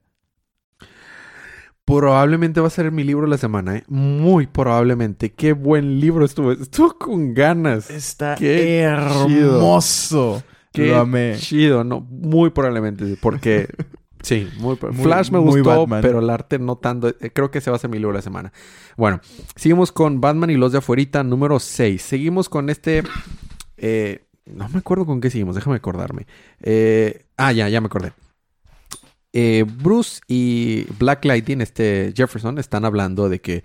[1.84, 3.84] Probablemente va a ser mi libro de la semana, ¿eh?
[3.88, 5.32] Muy probablemente.
[5.34, 6.52] Qué buen libro estuvo.
[6.52, 7.90] Estuvo con ganas.
[7.90, 10.42] Está Qué hermoso.
[10.72, 11.34] Qué Lo amé.
[11.36, 12.00] chido, ¿no?
[12.00, 13.16] Muy probablemente.
[13.20, 13.68] Porque...
[14.24, 16.00] Sí, muy, Muy- Flash me muy gustó, Batman.
[16.02, 17.08] pero el arte no tanto.
[17.08, 18.52] Eh, Creo que ese va a ser mi libro de la semana.
[18.96, 19.20] Bueno,
[19.54, 22.00] seguimos con Batman y los de afuerita, número 6.
[22.02, 23.02] Seguimos con este...
[23.76, 26.26] eh, no me acuerdo con qué seguimos, déjame acordarme.
[26.62, 28.12] Eh, ah, ya, ya me acordé.
[29.32, 33.64] Eh, Bruce y Black Lightning, este Jefferson, están hablando de que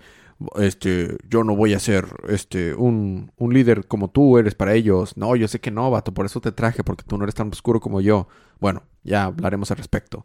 [0.56, 5.16] este, yo no voy a ser este, un, un líder como tú eres para ellos.
[5.16, 7.48] No, yo sé que no, vato, por eso te traje, porque tú no eres tan
[7.48, 8.26] oscuro como yo.
[8.58, 10.24] Bueno, ya hablaremos al respecto.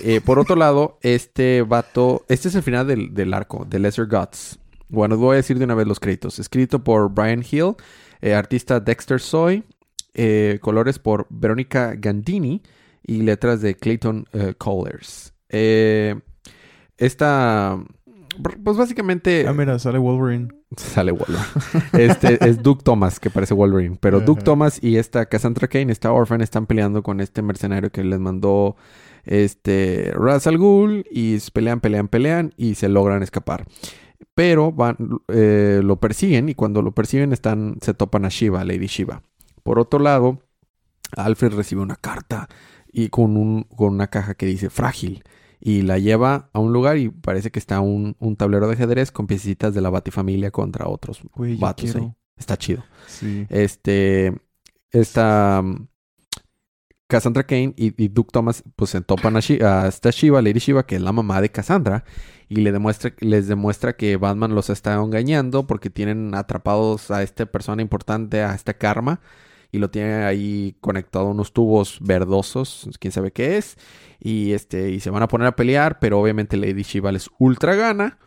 [0.00, 4.06] Eh, por otro lado, este vato, este es el final del, del arco, de Lesser
[4.06, 4.58] Gods.
[4.88, 6.38] Bueno, voy a decir de una vez los créditos.
[6.38, 7.74] Escrito por Brian Hill,
[8.20, 9.64] eh, artista Dexter Soy,
[10.14, 12.62] eh, colores por Verónica Gandini
[13.02, 14.26] y letras de Clayton
[14.58, 15.34] Colers.
[15.48, 16.14] Eh,
[16.96, 17.78] esta,
[18.64, 20.48] pues básicamente Ah, mira, sale Wolverine.
[20.76, 21.44] sale Wolverine.
[21.92, 23.96] Este es Duke Thomas, que parece Wolverine.
[24.00, 24.42] Pero Duke.
[24.42, 28.76] Thomas y esta Cassandra Kane, esta Orphan, están peleando con este mercenario que les mandó
[29.24, 33.66] este Ra's al Ghul y pelean, pelean, pelean y se logran escapar.
[34.34, 34.96] Pero van,
[35.28, 39.22] eh, lo persiguen y cuando lo persiguen están, se topan a Shiva, Lady Shiva.
[39.62, 40.38] Por otro lado,
[41.16, 42.48] Alfred recibe una carta
[42.90, 45.24] y con, un, con una caja que dice frágil
[45.60, 49.10] y la lleva a un lugar y parece que está un, un tablero de ajedrez
[49.12, 52.06] con piecitas de la Batifamilia contra otros Güey, yo vatos quiero.
[52.06, 52.14] ahí.
[52.36, 52.84] Está chido.
[53.06, 53.46] Sí.
[53.50, 54.32] Este,
[54.90, 55.88] esta um,
[57.08, 60.58] Cassandra Kane y, y Duke Thomas pues se topan a, Shi- a esta Shiva, Lady
[60.60, 62.04] Shiva, que es la mamá de Cassandra,
[62.50, 67.46] y le demuestra, les demuestra que Batman los está engañando porque tienen atrapados a esta
[67.46, 69.20] persona importante, a este karma,
[69.72, 73.76] y lo tiene ahí conectado a unos tubos verdosos, quién sabe qué es,
[74.18, 77.74] y este, y se van a poner a pelear, pero obviamente Lady Shiva les ultra
[77.74, 78.18] gana.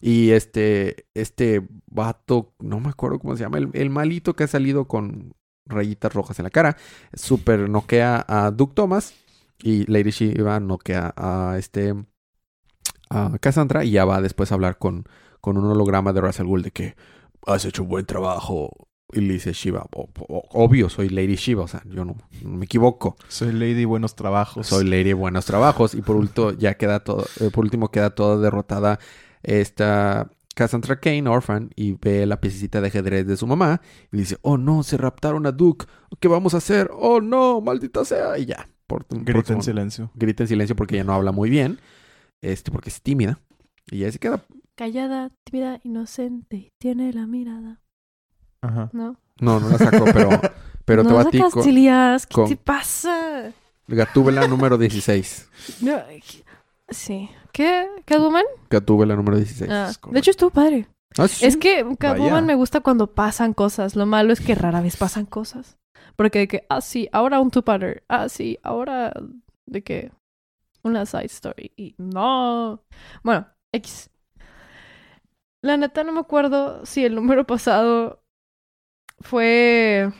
[0.00, 4.48] Y este, este vato, no me acuerdo cómo se llama, el, el malito que ha
[4.48, 5.34] salido con
[5.66, 6.76] rayitas rojas en la cara,
[7.14, 9.14] super noquea a Duke Thomas
[9.62, 11.94] y Lady Shiva noquea a este,
[13.10, 15.04] a Cassandra y ya va después a hablar con,
[15.40, 16.96] con un holograma de Ra's al Ghul de que
[17.46, 18.87] has hecho un buen trabajo.
[19.12, 22.50] Y le dice Shiva, "O- o- obvio, soy Lady Shiva, o sea, yo no, no
[22.50, 23.16] me equivoco.
[23.28, 24.66] Soy Lady Buenos Trabajos.
[24.66, 25.94] Soy Lady Buenos Trabajos.
[25.94, 28.98] Y por último, ya queda todo, eh, por último queda toda derrotada
[29.42, 33.80] esta Cassandra Kane, Orphan, y ve la piecita de ajedrez de su mamá.
[34.12, 35.86] Y dice, oh no, se raptaron a Duke.
[36.20, 36.90] ¿Qué vamos a hacer?
[36.92, 38.36] Oh no, maldita sea.
[38.38, 38.68] Y ya.
[38.86, 40.10] Por, Grita por- en silencio.
[40.14, 41.78] grita en silencio porque ella no habla muy bien.
[42.42, 43.40] Este, porque es tímida.
[43.90, 44.42] Y ya se queda.
[44.74, 47.80] Callada, tímida, inocente, tiene la mirada.
[48.62, 48.90] Ajá.
[48.92, 49.16] ¿No?
[49.40, 50.30] No, no la saco, pero,
[50.84, 53.52] pero te no con chilias, ¿qué con- te pasa?
[53.86, 55.48] Gatúbela número 16.
[55.80, 55.98] No,
[56.90, 57.30] sí.
[57.52, 57.88] ¿Qué?
[58.04, 58.44] ¿Catwoman?
[58.68, 59.70] Gatúbela número 16.
[59.70, 60.86] Ah, de hecho, estuvo padre.
[61.16, 61.46] Ah, sí.
[61.46, 62.40] Es que Catwoman Vaya.
[62.42, 63.96] me gusta cuando pasan cosas.
[63.96, 65.78] Lo malo es que rara vez pasan cosas.
[66.16, 68.04] Porque de que, ah, sí, ahora un two-parter.
[68.08, 69.12] Ah, sí, ahora
[69.66, 70.12] de que
[70.82, 71.72] una side story.
[71.76, 72.82] Y no.
[73.22, 74.10] Bueno, X.
[75.62, 78.22] La neta no me acuerdo si el número pasado
[79.20, 80.10] fue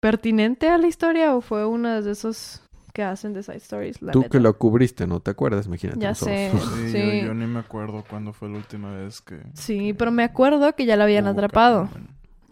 [0.00, 4.02] pertinente a la historia o fue una de esos que hacen de side stories.
[4.02, 4.30] La Tú neta.
[4.30, 5.66] que lo cubriste, ¿no te acuerdas?
[5.66, 6.00] Imagínate.
[6.00, 6.50] Ya sé.
[6.74, 7.20] Sí, Sí.
[7.20, 9.40] Yo, yo ni me acuerdo cuándo fue la última vez que...
[9.54, 11.88] Sí, que pero me acuerdo que ya la habían hubo atrapado.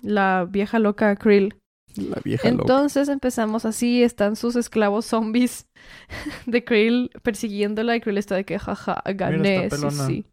[0.02, 1.56] La vieja loca Krill.
[1.96, 2.62] La vieja loca.
[2.62, 5.66] Entonces empezamos así, están sus esclavos zombies
[6.46, 10.06] de Krill persiguiéndola y Krill está de que jaja, gané, está sí, pelona.
[10.06, 10.26] sí.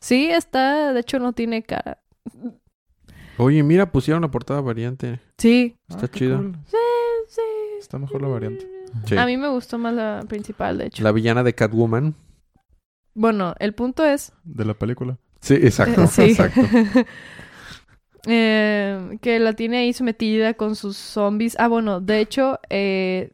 [0.00, 1.98] Sí, está, de hecho no tiene cara.
[3.38, 5.20] Oye, mira, pusieron la portada variante.
[5.38, 5.76] Sí.
[5.88, 6.36] Está Ah, chido.
[6.38, 6.56] cool.
[6.66, 6.76] Sí,
[7.28, 7.40] sí.
[7.78, 8.66] Está mejor la variante.
[9.06, 9.16] Sí.
[9.16, 11.02] A mí me gustó más la principal, de hecho.
[11.02, 12.14] La villana de Catwoman.
[13.14, 14.32] Bueno, el punto es...
[14.44, 15.18] De la película.
[15.40, 16.02] Sí, exacto.
[16.04, 16.22] eh, sí.
[16.22, 16.60] Exacto.
[18.28, 21.54] Eh, que la tiene ahí sometida con sus zombies.
[21.60, 23.30] Ah, bueno, de hecho, eh,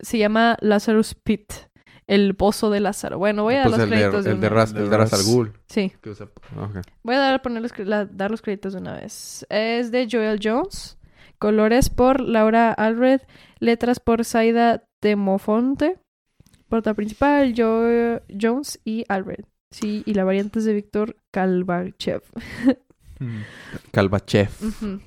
[0.00, 1.52] se llama Lazarus Pit.
[2.12, 3.18] El pozo de Lázaro.
[3.18, 4.90] Bueno, voy a dar Pues los el de, créditos de, el de Ras, De el
[4.90, 5.28] de Ra's al Ras.
[5.28, 5.52] Ghul.
[5.68, 5.92] Sí.
[7.02, 9.46] Voy a dar, poner los, cre- la- dar los créditos de una vez.
[9.48, 10.98] Es de Joel Jones.
[11.38, 13.20] Colores por Laura Alred.
[13.60, 15.98] Letras por Saida Temofonte.
[16.68, 19.44] Portada principal, Joel Jones y Alred.
[19.70, 22.22] Sí, y la variante es de Víctor Kalbachev.
[23.20, 23.40] Mm.
[23.92, 24.48] Kalbachev.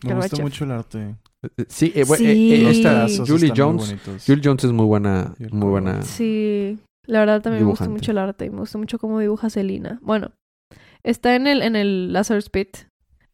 [0.04, 1.16] Me gusta mucho el arte.
[1.58, 2.26] Eh, Sí, eh, Sí.
[2.26, 3.96] eh, eh, esta trazos Julie Jones.
[4.26, 5.34] Julie Jones es muy buena.
[5.40, 6.02] El Muy buena.
[6.02, 9.50] Sí, la verdad también me gusta mucho el arte y me gusta mucho cómo dibuja
[9.50, 10.00] Selina.
[10.02, 10.32] Bueno,
[11.04, 12.78] está en el, en el Lazarus Pit.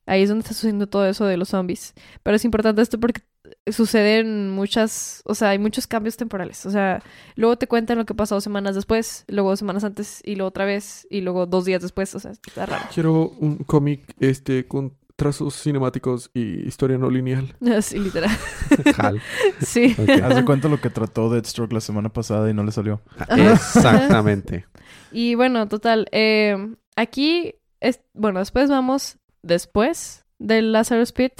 [0.06, 1.94] Ahí es donde está sucediendo todo eso de los zombies.
[2.24, 3.22] Pero es importante esto porque
[3.68, 6.66] suceden muchas, o sea, hay muchos cambios temporales.
[6.66, 7.04] O sea,
[7.36, 10.50] luego te cuentan lo que pasó dos semanas después, luego dos semanas antes y luego
[10.50, 12.14] otra vez y luego dos días después.
[12.16, 12.86] O sea, está raro.
[12.94, 17.54] Quiero un cómic este con trazos cinemáticos y historia no lineal.
[17.84, 18.32] Sí, literal.
[18.98, 19.22] Hal.
[19.60, 19.96] Sí.
[19.96, 20.10] Ok.
[20.24, 23.02] Haz de cuenta lo que trató Deathstroke la semana pasada y no le salió.
[23.30, 24.66] Exactamente.
[25.12, 26.58] Y bueno, total, eh,
[26.96, 31.34] aquí, es, bueno, después vamos, después del Lazarus Pit,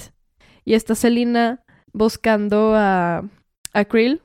[0.64, 3.24] y está Selina buscando a,
[3.72, 4.22] a Krill.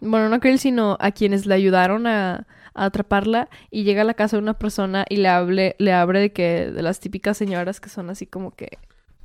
[0.00, 2.48] Bueno, no a Krill, sino a quienes le ayudaron a,
[2.82, 6.20] a atraparla, y llega a la casa de una persona y le, hable, le abre
[6.20, 8.78] de que, de las típicas señoras que son así como que,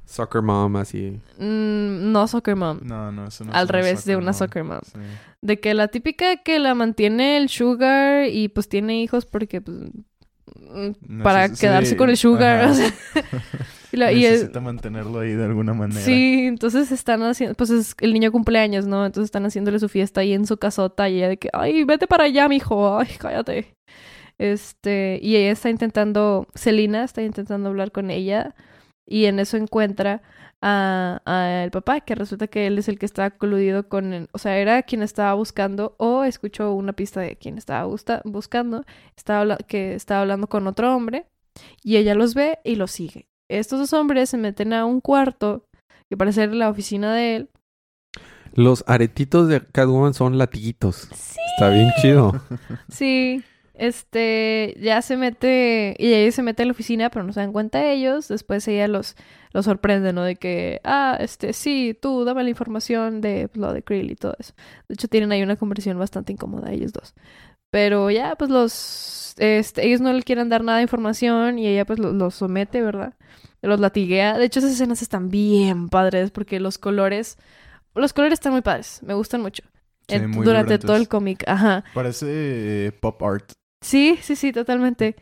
[0.05, 1.19] Soccer mom, así.
[1.37, 2.79] mm, no soccer mom.
[2.83, 4.33] No, no, eso no es Al revés de una mom.
[4.33, 4.79] soccer mom.
[4.83, 4.99] Sí.
[5.41, 9.77] De que la típica que la mantiene el sugar y pues tiene hijos porque pues
[10.57, 12.65] mm, para quedarse sí, con el sugar.
[12.65, 12.71] ajá.
[12.71, 12.93] o sea.
[13.93, 16.01] y la- y el- Necesita mantenerlo ahí de alguna manera.
[16.01, 19.05] sí, entonces están haciendo, pues es el niño cumpleaños, ¿no?
[19.05, 22.07] Entonces están haciéndole su fiesta ahí en su casota y ella de que, ay, vete
[22.07, 23.73] para allá, mijo, ay, cállate.
[24.39, 28.55] Este, y ella está intentando, Celina está intentando hablar con ella
[29.05, 30.21] y en eso encuentra
[30.61, 34.29] a, a el papá, que resulta que él es el que está coludido con, el-
[34.31, 37.85] o sea, era quien estaba buscando o escuchó una pista de quien estaba
[38.23, 41.25] buscando, estaba que estaba hablando con otro hombre
[41.83, 43.27] Y ella los ve y los sigue.
[43.59, 45.65] Estos dos hombres se meten a un cuarto
[46.09, 47.49] que parece ser la oficina de él.
[48.55, 51.09] Los aretitos de Catwoman son latiguitos.
[51.11, 52.41] Está bien chido.
[52.89, 57.39] Sí, este, ya se mete, y ella se mete a la oficina, pero no se
[57.39, 58.27] dan cuenta ellos.
[58.27, 59.15] Después ella los,
[59.51, 60.23] los sorprende, ¿no?
[60.23, 64.15] De que, ah, este, sí, tú dame la información de pues, lo de Krill y
[64.15, 64.53] todo eso.
[64.87, 67.15] De hecho, tienen ahí una conversación bastante incómoda ellos dos.
[67.71, 71.85] Pero ya, pues los, este, ellos no le quieren dar nada de información y ella
[71.85, 73.15] pues los los somete, ¿verdad?
[73.63, 74.37] Los latiguea.
[74.37, 77.37] De hecho, esas escenas están bien padres porque los colores,
[77.95, 79.63] los colores están muy padres, me gustan mucho.
[80.07, 80.79] Sí, durante vibrantes.
[80.81, 81.85] todo el cómic, ajá.
[81.93, 83.53] Parece eh, pop art.
[83.81, 85.15] Sí, sí, sí, totalmente.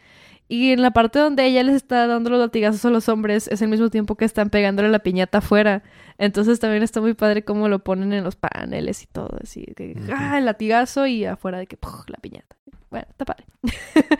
[0.47, 3.61] Y en la parte donde ella les está dando los latigazos a los hombres es
[3.61, 5.81] el mismo tiempo que están pegándole la piñata afuera.
[6.17, 9.37] Entonces también está muy padre cómo lo ponen en los paneles y todo.
[9.41, 11.77] Así que, ah, el latigazo y afuera de que,
[12.07, 12.57] la piñata.
[12.89, 13.45] Bueno, está padre.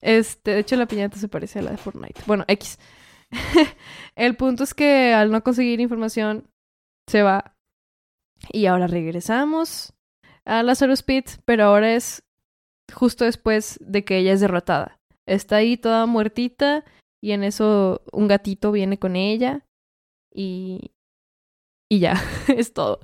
[0.00, 2.22] este, de hecho la piñata se parece a la de Fortnite.
[2.26, 2.78] Bueno, X.
[4.16, 6.48] el punto es que al no conseguir información
[7.08, 7.56] se va.
[8.52, 9.94] Y ahora regresamos
[10.44, 12.24] a Lazarus Pit, pero ahora es
[12.92, 15.00] justo después de que ella es derrotada.
[15.26, 16.84] Está ahí toda muertita
[17.22, 19.64] y en eso un gatito viene con ella
[20.34, 20.92] y
[21.92, 22.14] y ya,
[22.48, 23.00] es todo.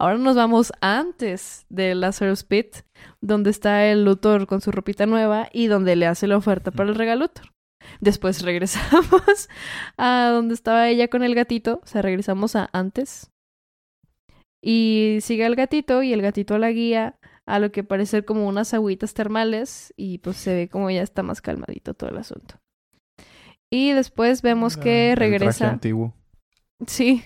[0.00, 2.78] Ahora nos vamos antes de Lazarus Pit,
[3.20, 6.88] donde está el Luthor con su ropita nueva y donde le hace la oferta para
[6.88, 7.52] el regalutor.
[8.00, 9.48] Después regresamos
[9.96, 13.30] a donde estaba ella con el gatito, o sea, regresamos a antes.
[14.62, 18.72] Y sigue el gatito y el gatito la guía a lo que parece como unas
[18.74, 22.60] agüitas termales y pues se ve como ya está más calmadito todo el asunto.
[23.70, 25.70] Y después vemos que el traje regresa.
[25.70, 26.14] antiguo.
[26.86, 27.24] Sí.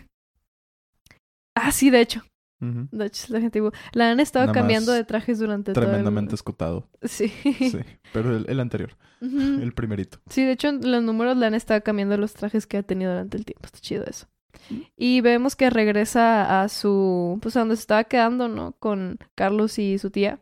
[1.56, 2.22] Ah, sí, de hecho.
[2.60, 2.88] Ujú.
[2.90, 6.30] De hecho, es la gente La han estado Nada cambiando de trajes durante todo Tremendamente
[6.30, 6.34] el...
[6.34, 6.88] escotado.
[7.02, 7.28] Sí.
[7.28, 7.78] Sí.
[8.12, 8.96] Pero el, el anterior.
[9.20, 10.18] El primerito.
[10.28, 13.36] Sí, de hecho, los números le han estado cambiando los trajes que ha tenido durante
[13.36, 13.66] el tiempo.
[13.66, 14.26] Está chido eso.
[14.96, 17.38] Y vemos que regresa a su...
[17.42, 18.72] Pues a donde se estaba quedando, ¿no?
[18.72, 20.40] Con Carlos y su tía.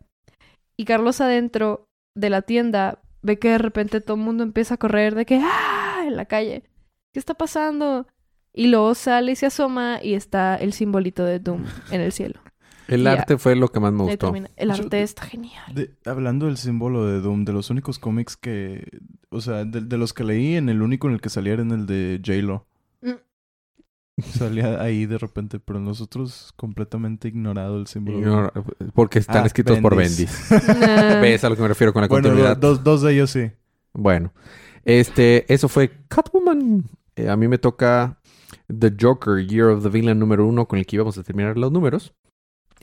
[0.77, 4.79] Y Carlos adentro de la tienda ve que de repente todo el mundo empieza a
[4.79, 6.05] correr de que ¡ah!
[6.07, 6.65] en la calle.
[7.13, 8.07] ¿Qué está pasando?
[8.55, 12.41] Y luego sale y se asoma y está el simbolito de Doom en el cielo.
[12.87, 14.33] El arte fue lo que más me gustó.
[14.57, 15.75] El Yo- arte está genial.
[15.75, 18.87] De- hablando del símbolo de Doom, de los únicos cómics que...
[19.31, 21.63] O sea, de, de los que leí, en el único en el que salía era
[21.63, 22.67] en el de J-Lo.
[23.03, 24.23] Mm.
[24.23, 28.19] Salía ahí de repente, pero en los otros completamente ignorado el símbolo.
[28.21, 28.91] de No, Doom.
[28.95, 30.31] porque están Ah, escritos por Bendis.
[30.51, 30.69] Bendis.
[30.79, 31.21] Nah.
[31.21, 32.57] ¿Ves a lo que me refiero con la Bueno, continuidad?
[32.57, 33.51] dos, dos de ellos sí.
[33.93, 34.33] Bueno,
[34.85, 36.85] este, eso fue Catwoman.
[37.17, 38.19] Eh, a mí me toca
[38.79, 41.71] The Joker, Year of the Villain número uno, con el que íbamos a terminar los
[41.73, 42.13] números.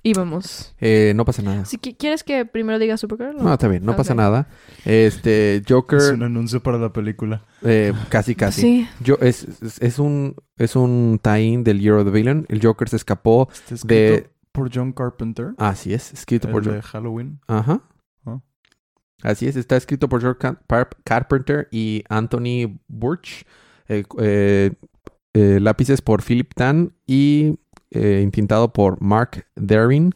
[0.04, 0.74] Y vamos.
[0.80, 1.64] Eh, no pasa nada.
[1.66, 3.38] Si qui- quieres que primero diga Supergirl.
[3.40, 4.18] o- No, está bien, no pasa Ok.
[4.18, 4.48] nada.
[4.84, 7.46] Este, Es Joker, un anuncio para la película.
[7.62, 8.62] eh, casi, casi.
[8.62, 8.88] Sí.
[9.02, 12.46] Yo, es, es, es un, es un tie-in del Year of the Villain.
[12.50, 14.30] El Joker se escapó Está escrito de...
[14.52, 15.54] por John Carpenter.
[15.60, 16.64] Así es, escrito el por...
[16.64, 17.40] de Jo- Halloween.
[17.48, 17.84] Ajá.
[18.26, 18.40] Ah.
[19.22, 23.46] Así es, está escrito por George Car- Par- Carpenter y Anthony Burch.
[23.88, 24.72] Eh, eh,
[25.34, 27.60] eh, lápices por Philip Tan y
[27.92, 30.14] eh, intintado por Mark Daring,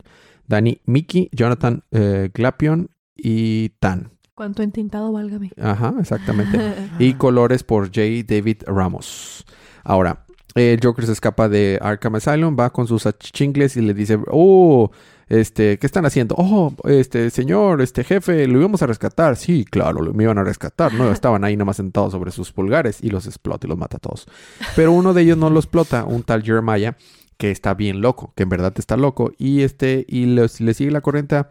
[0.47, 4.11] Danny Mickey, Jonathan eh, Glapion y Tan.
[4.33, 5.51] Cuánto entintado, válgame.
[5.61, 6.59] Ajá, exactamente.
[6.99, 8.01] y colores por J.
[8.27, 9.45] David Ramos.
[9.83, 10.25] Ahora,
[10.55, 14.91] el Joker se escapa de Arkham Asylum, va con sus achingles y le dice, oh,
[15.27, 16.35] este, ¿qué están haciendo?
[16.37, 19.35] Oh, este, señor, este jefe, lo íbamos a rescatar.
[19.37, 21.11] Sí, claro, lo, me iban a rescatar, ¿no?
[21.11, 24.27] Estaban ahí nomás sentados sobre sus pulgares y los explota y los mata a todos.
[24.75, 26.95] Pero uno de ellos no lo explota, un tal Jeremiah,
[27.37, 30.91] que está bien loco, que en verdad está loco, y este, y le, le sigue
[30.91, 31.43] la corriente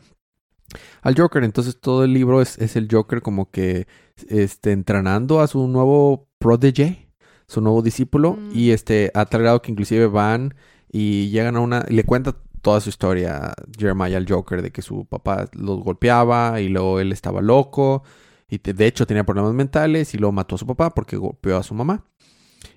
[1.03, 1.45] al Joker.
[1.45, 3.87] Entonces todo el libro es, es el Joker como que
[4.29, 7.09] este, entrenando a su nuevo protege,
[7.47, 8.51] su nuevo discípulo, Mm.
[8.55, 10.55] y este, a tal grado que inclusive van
[10.91, 15.05] y llegan a una, le cuenta toda su historia Jeremiah al Joker de que su
[15.05, 18.03] papá los golpeaba y luego él estaba loco
[18.49, 21.63] y de hecho tenía problemas mentales y luego mató a su papá porque golpeó a
[21.63, 22.05] su mamá.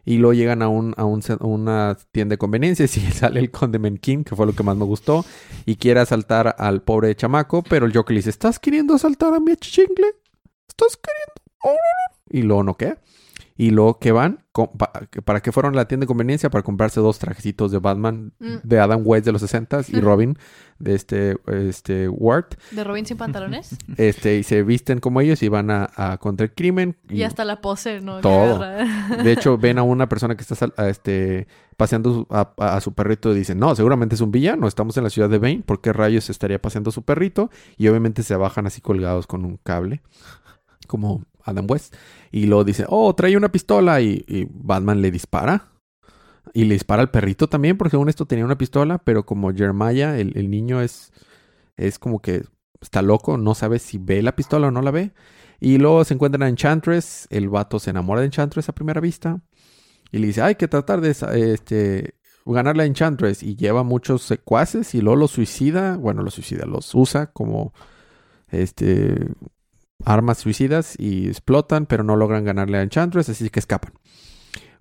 [0.03, 3.51] Y luego llegan a, un, a, un a una tienda de conveniencias y sale el
[3.51, 5.25] conde King, que fue lo que más me gustó,
[5.65, 9.39] y quiere asaltar al pobre chamaco, pero el Joker le dice, ¿estás queriendo asaltar a
[9.39, 10.15] mi chingle?
[10.67, 11.33] ¿Estás queriendo?
[11.63, 12.39] Oh, no, no".
[12.39, 12.97] Y luego no qué.
[13.59, 14.43] Y luego que van,
[15.25, 16.51] ¿para qué fueron a la tienda de conveniencia?
[16.51, 18.55] Para comprarse dos trajecitos de Batman Mm.
[18.63, 19.99] de Adam West de los 60 y.
[19.99, 20.37] Robin.
[20.79, 22.45] De este, este Ward.
[22.69, 23.75] ¿De Robin sin pantalones?
[23.97, 26.97] Este, y se visten como ellos y van a, a contra el crimen.
[27.09, 28.21] y hasta la pose, ¿no?
[28.21, 28.59] Todo.
[29.23, 31.47] De hecho, ven a una persona que está a este,
[31.77, 35.09] paseando a- a su perrito y dicen, no, seguramente es un villano, estamos en la
[35.09, 37.49] ciudad de Bane, ¿por qué rayos estaría paseando su perrito?
[37.75, 40.03] Y obviamente se bajan así colgados con un cable,
[40.87, 41.95] como Adam West.
[42.31, 44.01] Y luego dice, oh, trae una pistola.
[44.01, 45.71] Y, Batman le dispara.
[46.53, 50.17] Y le dispara al perrito también, porque según esto tenía una pistola, pero como Jeremiah,
[50.17, 51.11] el, el niño es,
[51.75, 52.43] es como que
[52.81, 55.11] está loco, no sabe si ve la pistola o no la ve.
[55.59, 59.41] Y luego se encuentran a Enchantress, el vato se enamora de Enchantress a primera vista.
[60.11, 63.43] Y le dice, hay que tratar de este, ganarle a Enchantress.
[63.43, 67.73] Y lleva muchos secuaces y luego los suicida, bueno, los suicida, los usa como
[68.49, 69.27] este,
[70.05, 73.93] armas suicidas y explotan, pero no logran ganarle a Enchantress, así que escapan.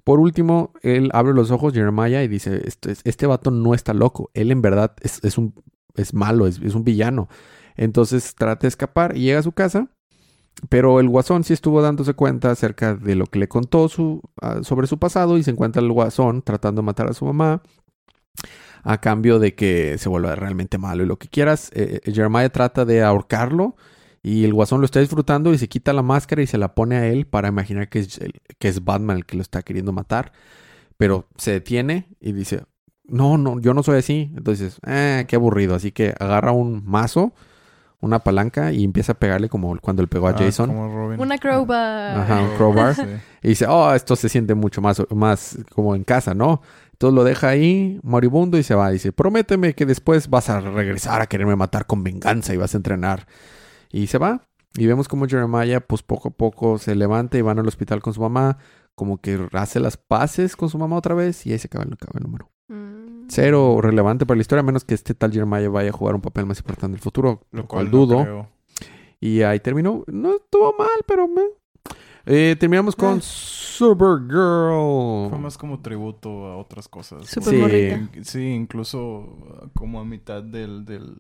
[0.05, 4.31] Por último, él abre los ojos, Jeremiah, y dice, este, este vato no está loco,
[4.35, 5.55] él en verdad es, un,
[5.97, 7.29] es malo, es, un villano.
[7.77, 9.91] Entonces trata de escapar y llega a su casa,
[10.69, 14.21] pero el guasón sí estuvo dándose cuenta acerca de lo que le contó uh,
[14.63, 17.63] sobre su pasado y se encuentra el guasón tratando de matar a su mamá
[18.85, 21.71] a cambio de que se vuelva realmente malo y lo que quieras.
[21.75, 23.75] Eh, Jeremiah trata de ahorcarlo
[24.29, 26.97] y el guasón lo está disfrutando y se quita la máscara y se la pone
[26.97, 28.19] a él para imaginar que es,
[28.59, 30.33] que es Batman el que lo está queriendo matar.
[30.97, 32.65] Pero se detiene y dice,
[33.05, 34.33] no, no, yo no soy así.
[34.37, 35.77] Entonces, eh, qué aburrido.
[35.77, 37.35] Así que agarra un mazo,
[38.01, 40.71] una palanca y empieza a pegarle como cuando le pegó a Ah, Jason.
[40.71, 41.21] como Robin.
[41.21, 42.19] Una crowbar.
[42.19, 42.95] Ajá, un crowbar.
[42.97, 43.03] Sí.
[43.45, 46.63] Y dice, oh, esto se siente mucho más, más como en casa, ¿no?
[46.93, 48.91] Entonces lo deja ahí, moribundo, y se va.
[48.91, 52.79] Dice, prométeme que después vas a regresar a quererme matar con venganza y vas a
[52.79, 53.29] entrenar.
[53.91, 54.43] Y se va.
[54.75, 58.13] Y vemos como Jeremiah, pues poco a poco se levanta y van al hospital con
[58.13, 58.59] su mamá.
[58.95, 61.47] Como que hace las paces con su mamá otra vez.
[61.47, 62.51] Y ahí se acaba el, acaba el número.
[62.69, 63.27] Mm.
[63.29, 66.21] Cero relevante para la historia, a menos que este tal Jeremiah vaya a jugar un
[66.21, 67.43] papel más importante en el futuro.
[67.53, 68.23] Lo cual no dudo.
[68.23, 68.49] creo.
[69.21, 70.05] Y ahí terminó.
[70.07, 71.27] No estuvo mal, pero...
[71.27, 71.43] meh.
[72.29, 73.21] Eh, terminamos con Eh.
[73.23, 75.31] Supergirl.
[75.31, 77.27] Fue más como tributo a otras cosas.
[77.29, 78.25] Super Sí.
[78.25, 81.15] Sí, incluso como a mitad del, del,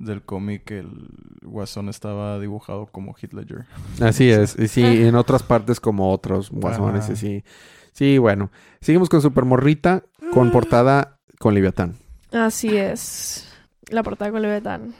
[0.00, 1.08] del cómic el
[1.42, 3.66] guasón estaba dibujado como Heath Ledger.
[4.00, 4.58] Así es.
[4.58, 7.04] Y sí, en otras partes como otros guasones.
[7.04, 7.14] Ajá.
[7.16, 7.44] Sí.
[7.92, 8.50] Sí, bueno.
[8.80, 11.94] Seguimos con Super Morrita con portada con Leviatán.
[12.32, 13.46] Así es.
[13.90, 14.94] La portada con Leviatán.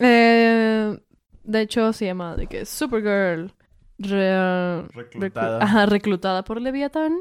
[0.00, 0.98] Eh,
[1.44, 3.52] de hecho, se llama de que Supergirl.
[3.98, 5.58] re- Reclutada.
[5.60, 7.16] reclu- ajá, reclutada por Leviatán.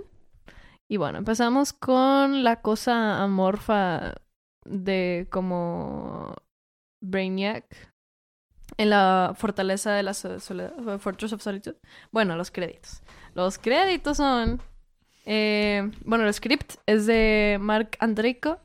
[0.89, 4.15] Y bueno, empezamos con la cosa amorfa
[4.65, 6.33] de como
[7.01, 7.65] Brainiac
[8.77, 11.77] en la fortaleza de la soledad, Fortress of Solitude.
[12.11, 13.01] Bueno, los créditos.
[13.35, 14.61] Los créditos son...
[15.25, 18.59] eh, bueno, el script es de Mark Andrico.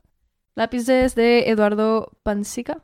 [0.55, 2.83] Lápices de Eduardo Pansica.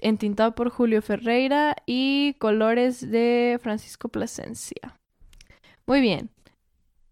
[0.00, 1.74] Entintado por Julio Ferreira.
[1.86, 4.98] Y colores de Francisco Plasencia.
[5.86, 6.30] Muy bien.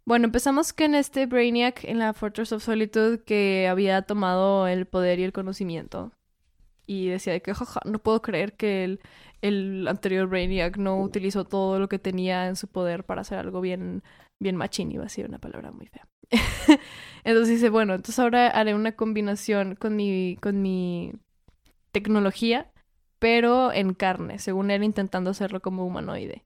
[0.05, 5.19] Bueno, empezamos con este Brainiac en la Fortress of Solitude que había tomado el poder
[5.19, 6.13] y el conocimiento.
[6.87, 9.01] Y decía de que, jaja, no puedo creer que el,
[9.43, 13.61] el anterior Brainiac no utilizó todo lo que tenía en su poder para hacer algo
[13.61, 14.03] bien,
[14.39, 14.93] bien machín.
[14.93, 16.07] Iba a ser una palabra muy fea.
[17.25, 21.13] entonces dice, bueno, entonces ahora haré una combinación con mi, con mi
[21.93, 22.71] tecnología,
[23.19, 26.45] pero en carne, según él intentando hacerlo como humanoide.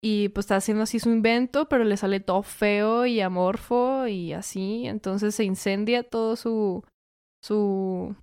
[0.00, 4.32] Y pues está haciendo así su invento, pero le sale todo feo y amorfo y
[4.32, 4.86] así.
[4.86, 6.84] Entonces se incendia todo su,
[7.42, 8.14] su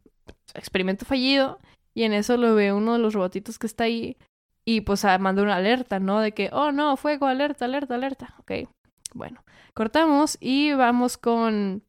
[0.53, 1.59] experimento fallido.
[1.93, 4.17] Y en eso lo ve uno de los robotitos que está ahí.
[4.65, 6.19] Y pues ah, manda una alerta, ¿no?
[6.19, 8.35] De que, oh no, fuego, alerta, alerta, alerta.
[8.39, 8.69] Ok,
[9.13, 9.43] bueno.
[9.73, 11.83] Cortamos y vamos con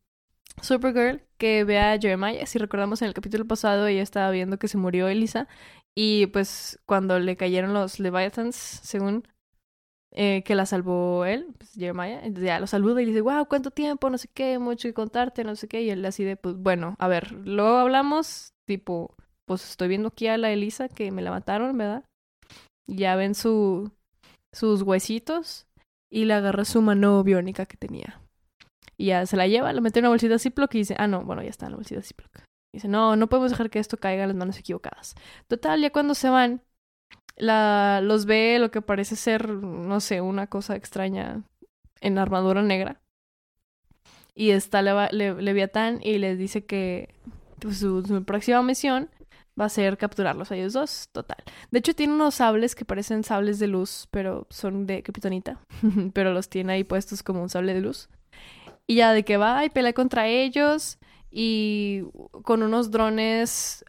[0.60, 2.46] Supergirl, que ve a Jeremiah.
[2.46, 5.48] Si recordamos en el capítulo pasado, ella estaba viendo que se murió Elisa.
[5.94, 9.26] Y pues cuando le cayeron los Leviathans, según
[10.18, 13.46] eh, que la salvó él, pues Jeremiah, entonces ya lo saluda y le dice, wow,
[13.46, 14.08] ¿cuánto tiempo?
[14.08, 15.82] No sé qué, mucho que contarte, no sé qué.
[15.82, 19.14] Y él así de, pues bueno, a ver, luego hablamos, tipo,
[19.46, 22.02] pues estoy viendo aquí a la Elisa que me la mataron, ¿verdad?
[22.88, 23.92] Ya ven su,
[24.54, 25.66] sus huesitos
[26.10, 28.22] y le agarra su mano biónica que tenía.
[28.96, 31.24] Y ya se la lleva, la mete en una bolsita Ziploc y dice, ah, no,
[31.24, 32.30] bueno, ya está en la bolsita Ziploc.
[32.72, 35.14] Dice, no, no podemos dejar que esto caiga en las manos equivocadas.
[35.46, 36.62] Total, ya cuando se van,
[37.36, 41.42] la, los ve lo que parece ser, no sé, una cosa extraña
[42.00, 43.00] en armadura negra.
[44.34, 47.14] Y está Leva- Le- Leviatán y les dice que
[47.60, 49.10] pues, su, próxima misión
[49.58, 51.38] va a ser capturarlos a ellos dos, total.
[51.70, 55.58] De hecho, tiene unos sables que parecen sables de luz, pero son de kriptonita.
[56.12, 58.08] pero los tiene ahí puestos como un sable de luz.
[58.86, 60.98] Y ya de que va y pelea contra ellos
[61.30, 62.02] y
[62.44, 63.84] con unos drones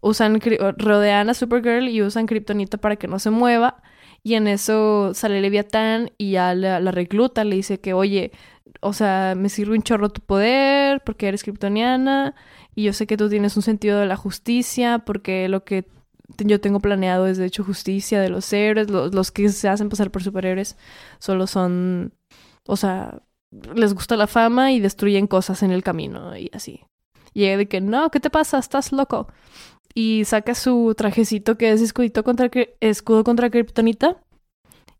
[0.00, 0.40] usan
[0.78, 3.82] rodean a Supergirl y usan kriptonita para que no se mueva.
[4.22, 8.32] Y en eso sale Leviatán y ya la, recluta, le dice que, oye,
[8.80, 12.34] o sea, me sirve un chorro tu poder porque eres kryptoniana
[12.74, 15.86] y yo sé que tú tienes un sentido de la justicia porque lo que
[16.38, 19.88] yo tengo planeado es de hecho justicia de los héroes, los, los que se hacen
[19.88, 20.76] pasar por superhéroes
[21.18, 22.12] solo son,
[22.66, 23.22] o sea,
[23.74, 26.84] les gusta la fama y destruyen cosas en el camino y así.
[27.34, 28.58] Y de que, no, ¿qué te pasa?
[28.58, 29.28] Estás loco.
[29.94, 34.20] Y saca su trajecito que es escudito contra, escudo contra Kryptonita.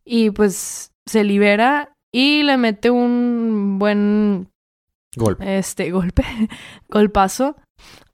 [0.05, 4.49] Y pues se libera y le mete un buen
[5.17, 5.59] Golpe.
[5.59, 6.25] este golpe,
[6.89, 7.57] golpazo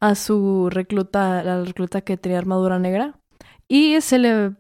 [0.01, 3.19] a su recluta, la recluta que tenía armadura negra.
[3.69, 4.55] Y se le,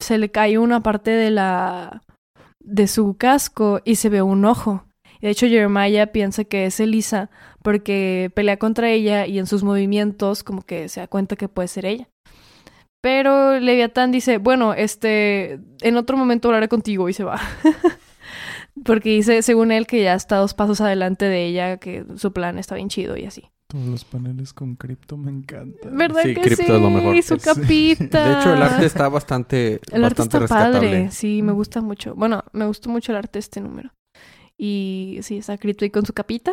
[0.00, 2.02] se le cae una parte de la
[2.60, 4.84] de su casco y se ve un ojo.
[5.20, 7.30] De hecho, Jeremiah piensa que es Elisa
[7.62, 11.68] porque pelea contra ella y en sus movimientos como que se da cuenta que puede
[11.68, 12.08] ser ella.
[13.02, 17.40] Pero Leviatán dice, bueno, este, en otro momento hablaré contigo y se va.
[18.84, 22.58] porque dice, según él, que ya está dos pasos adelante de ella, que su plan
[22.58, 23.44] está bien chido y así.
[23.68, 25.96] Todos los paneles con cripto me encantan.
[25.96, 26.72] ¿Verdad Sí, que Crypto sí?
[26.72, 27.22] es lo mejor.
[27.22, 28.28] Su capita.
[28.28, 30.78] De hecho, el arte está bastante, El arte está rescatable.
[30.80, 32.14] padre, sí, me gusta mucho.
[32.16, 33.90] Bueno, me gustó mucho el arte de este número.
[34.62, 35.56] Y sí, está
[35.86, 36.52] ahí con su capita.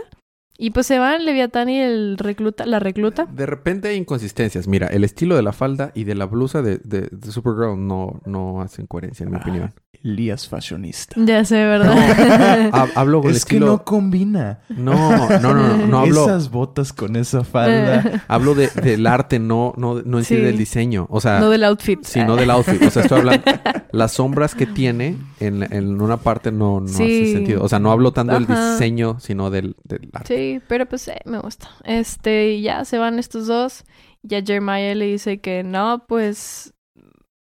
[0.58, 3.26] Y pues se van Leviatán y el recluta, la recluta.
[3.32, 4.68] De repente hay inconsistencias.
[4.68, 8.22] Mira, el estilo de la falda y de la blusa de, de- de Supergirl no,
[8.26, 9.42] no hacen coherencia, en mi Ah.
[9.42, 9.74] opinión.
[10.04, 11.16] Elías fashionista.
[11.20, 11.96] Ya sé, ¿verdad?
[12.74, 14.60] Ha- hablo con el Es que no combina.
[14.70, 14.94] No,
[15.40, 18.24] no, no, no, no hablo, Esas botas con esa falda.
[18.28, 20.42] hablo de, del arte, no, no, no en sí Sí.
[20.42, 21.08] del diseño.
[21.10, 22.04] O sea, no del outfit.
[22.04, 22.82] sino del outfit.
[22.84, 23.44] O sea, estoy hablando...
[23.92, 27.32] Las sombras que tiene en, la- en una parte no, no hace Sí.
[27.34, 27.64] sentido.
[27.64, 30.36] O sea, no hablo tanto del diseño, sino del, del arte.
[30.36, 31.70] Sí, pero pues eh, me gusta.
[31.84, 33.86] Este, y ya se van estos dos.
[34.24, 36.74] Ya Jeremiah le dice que no, pues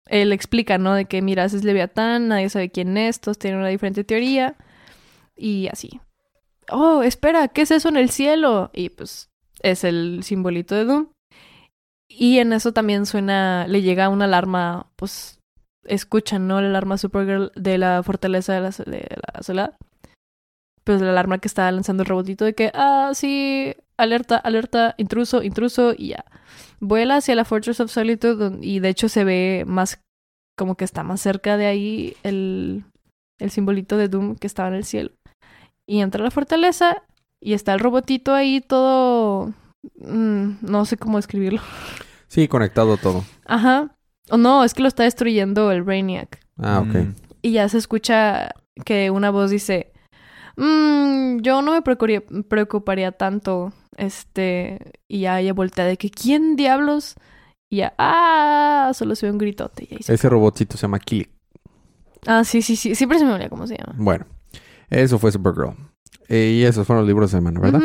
[0.08, 0.94] él explica, ¿no?
[0.94, 4.56] De que mira, ese es Leviatán, nadie sabe quién es, todos tienen una diferente teoría.
[5.36, 6.00] Y así.
[6.70, 8.70] Oh, espera, ¿qué es eso en el cielo?
[8.74, 9.30] Y pues
[9.62, 11.08] es el simbolito de Doom.
[12.08, 15.40] Y en eso también suena, le llega una alarma, pues
[15.86, 16.62] escuchan, ¿no?
[16.62, 19.78] La alarma Supergirl de la fortaleza de la, de la soledad.
[20.84, 25.44] Pues la alarma que está lanzando el robotito de que, ah, sí, alerta, alerta, intruso,
[25.44, 26.26] intruso, y ya.
[26.80, 30.02] Vuela hacia la Fortress of Solitude y de hecho se ve más,
[30.58, 32.84] como que está más cerca de ahí el,
[33.40, 35.12] el simbolito de Doom que estaba en el cielo.
[35.88, 37.04] Y entra a la fortaleza
[37.42, 39.54] y está el robotito ahí todo...
[40.00, 41.62] mm, no sé cómo describirlo.
[42.28, 43.24] Sí, conectado todo.
[43.46, 43.96] Ajá.
[44.30, 46.40] O no, es que lo está destruyendo el Brainiac.
[46.58, 46.96] Ah, ok.
[46.96, 47.16] Mm.
[47.42, 48.52] Y ya se escucha
[48.86, 49.92] que una voz dice,
[50.56, 56.56] "Mm, yo no me preocuparía, preocuparía tanto, este, y ya ella voltea de que, ¿quién
[56.56, 57.16] diablos?
[57.70, 59.88] Y ya, ah, solo se ve un gritote.
[59.90, 61.28] Y ahí se Ese robotcito se llama Killy.
[62.28, 63.96] Ah, sí, sí, sí, siempre se me olvida cómo se llama.
[63.98, 64.26] Bueno,
[64.90, 65.74] eso fue Supergirl.
[66.30, 67.82] Eh, y esos fueron los libros de semana, ¿verdad?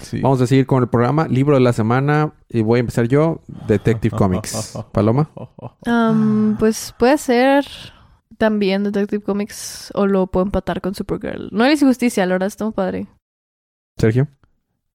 [0.00, 0.20] Sí.
[0.20, 1.26] Vamos a seguir con el programa.
[1.26, 2.32] Libro de la semana.
[2.48, 3.40] Y voy a empezar yo.
[3.66, 4.78] Detective Comics.
[4.92, 5.30] Paloma.
[6.58, 7.66] Pues puede ser
[8.38, 11.48] también Detective Comics o lo puedo empatar con Supergirl.
[11.52, 13.06] No le hice justicia, la verdad está muy padre.
[13.98, 14.28] Sergio.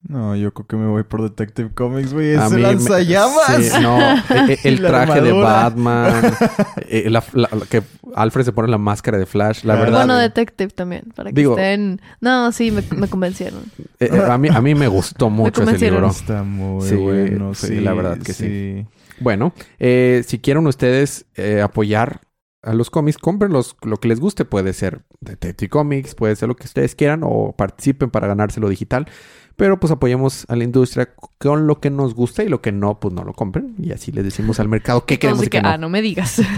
[0.07, 2.35] No, yo creo que me voy por Detective Comics, güey.
[2.35, 3.55] A Es mí el me- lanzallamas.
[3.65, 5.31] sí, no, e- e- el traje de.
[5.33, 6.31] Batman.
[6.87, 7.81] eh, la- la- la- que
[8.15, 9.63] Alfred se pone la máscara de Flash.
[9.63, 9.99] La verdad.
[10.05, 10.15] Bueno.
[10.17, 11.99] Detective también, para que Digo- estén...
[12.21, 13.63] No, sí, me, me convencieron.
[13.99, 16.07] eh, eh, a, mí, a mí me gustó mucho ese libro.
[16.09, 17.53] Está muy Sí, bueno.
[17.55, 18.85] sí, Sí, la verdad que sí.
[19.19, 22.21] Bueno, eh, si quieren ustedes eh, apoyar
[22.67, 24.45] a los cómics, compren los, lo que les guste.
[24.45, 29.07] Puede ser Detective Comics, puede ser lo que ustedes quieran o participen para ganárselo digital.
[29.55, 31.09] Pero pues apoyemos a la industria
[31.39, 33.75] con lo que nos gusta y lo que no, pues no lo compren.
[33.79, 35.69] Y así les decimos al mercado qué queremos de y que, no.
[35.69, 36.41] ah, no me digas.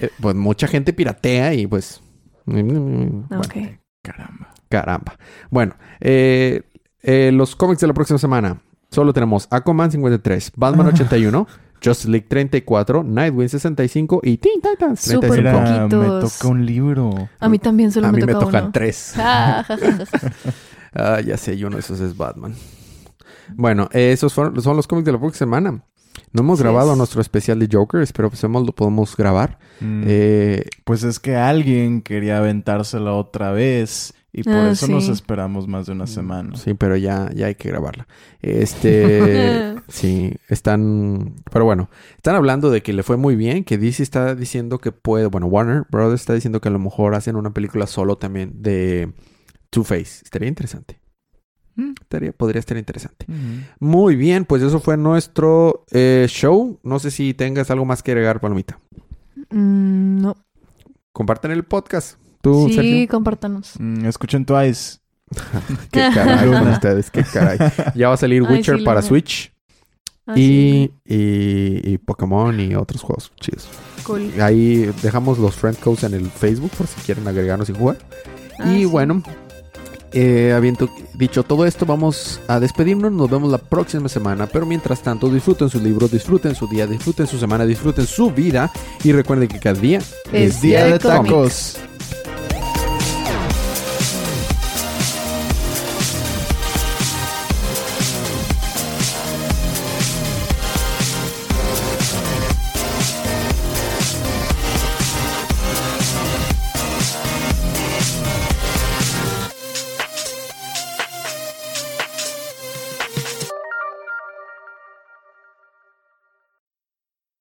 [0.00, 2.02] Eh, pues mucha gente piratea y pues...
[2.44, 3.54] bueno, ok.
[4.02, 4.52] Caramba.
[4.68, 5.18] Caramba.
[5.50, 6.62] Bueno, eh,
[7.02, 8.60] eh, los cómics de la próxima semana.
[8.90, 11.46] Solo tenemos Aquaman 53, Batman 81,
[11.84, 15.60] Justice League 34, Nightwing 65 y Teen Titans Súper 35.
[15.60, 16.38] Mira, me poquitos.
[16.38, 17.28] toca un libro.
[17.40, 18.72] A mí también solo A me mí me toca tocan uno.
[18.72, 19.14] tres.
[19.18, 20.32] Ah, ja, ja, ja, ja.
[20.94, 22.54] Ah, ya sé, y uno de esos es Batman.
[23.54, 25.82] Bueno, eh, esos fueron- son los cómics de la próxima semana.
[26.30, 26.98] No hemos grabado es.
[26.98, 29.58] nuestro especial de Joker, espero que lo podemos grabar.
[29.80, 34.14] Mm, Eh, Pues es que alguien quería aventársela otra vez.
[34.34, 34.92] Y por Ah, eso sí.
[34.92, 36.56] nos esperamos más de una semana.
[36.56, 38.06] Sí, pero ya, ya hay que grabarla.
[38.40, 44.02] Este, sí, están, pero bueno, están hablando de que le fue muy bien, que DC
[44.02, 47.50] está diciendo que puede, bueno, Warner Brothers está diciendo que a lo mejor hacen una
[47.52, 49.12] película solo también de
[49.68, 50.22] Two-Face.
[50.24, 50.98] Estaría interesante.
[51.76, 51.92] Mm.
[52.00, 53.26] Estaría- podría estar interesante.
[53.80, 56.78] Muy bien, pues eso fue nuestro eh, show.
[56.82, 58.78] No sé si tengas algo más que agregar, Palomita.
[59.50, 60.36] Mm, no.
[61.12, 62.18] Compartan el podcast.
[62.40, 63.08] Tú, Sí, Sergio.
[63.08, 63.74] compártanos.
[63.78, 64.98] Mm, escuchen Twice.
[65.90, 67.58] Qué caray con ustedes, qué caray.
[67.94, 69.00] Ya va a salir Ay, Witcher sí, para.
[69.00, 69.52] Switch.
[70.26, 70.90] Ah, sí.
[71.04, 73.68] y, y, y Pokémon y otros juegos chidos.
[74.04, 74.30] Cool.
[74.40, 77.96] Ahí dejamos los friend codes en el Facebook por si quieren agregarnos y jugar.
[78.58, 78.84] Ah, y sí.
[78.84, 79.22] bueno,
[80.12, 83.12] eh, habiendo dicho todo esto, vamos a despedirnos.
[83.12, 84.46] Nos vemos la próxima semana.
[84.46, 88.70] Pero mientras tanto, disfruten sus libros, disfruten su día, disfruten su semana, disfruten su vida.
[89.04, 90.00] Y recuerden que cada día
[90.32, 91.78] Es Día de tacos.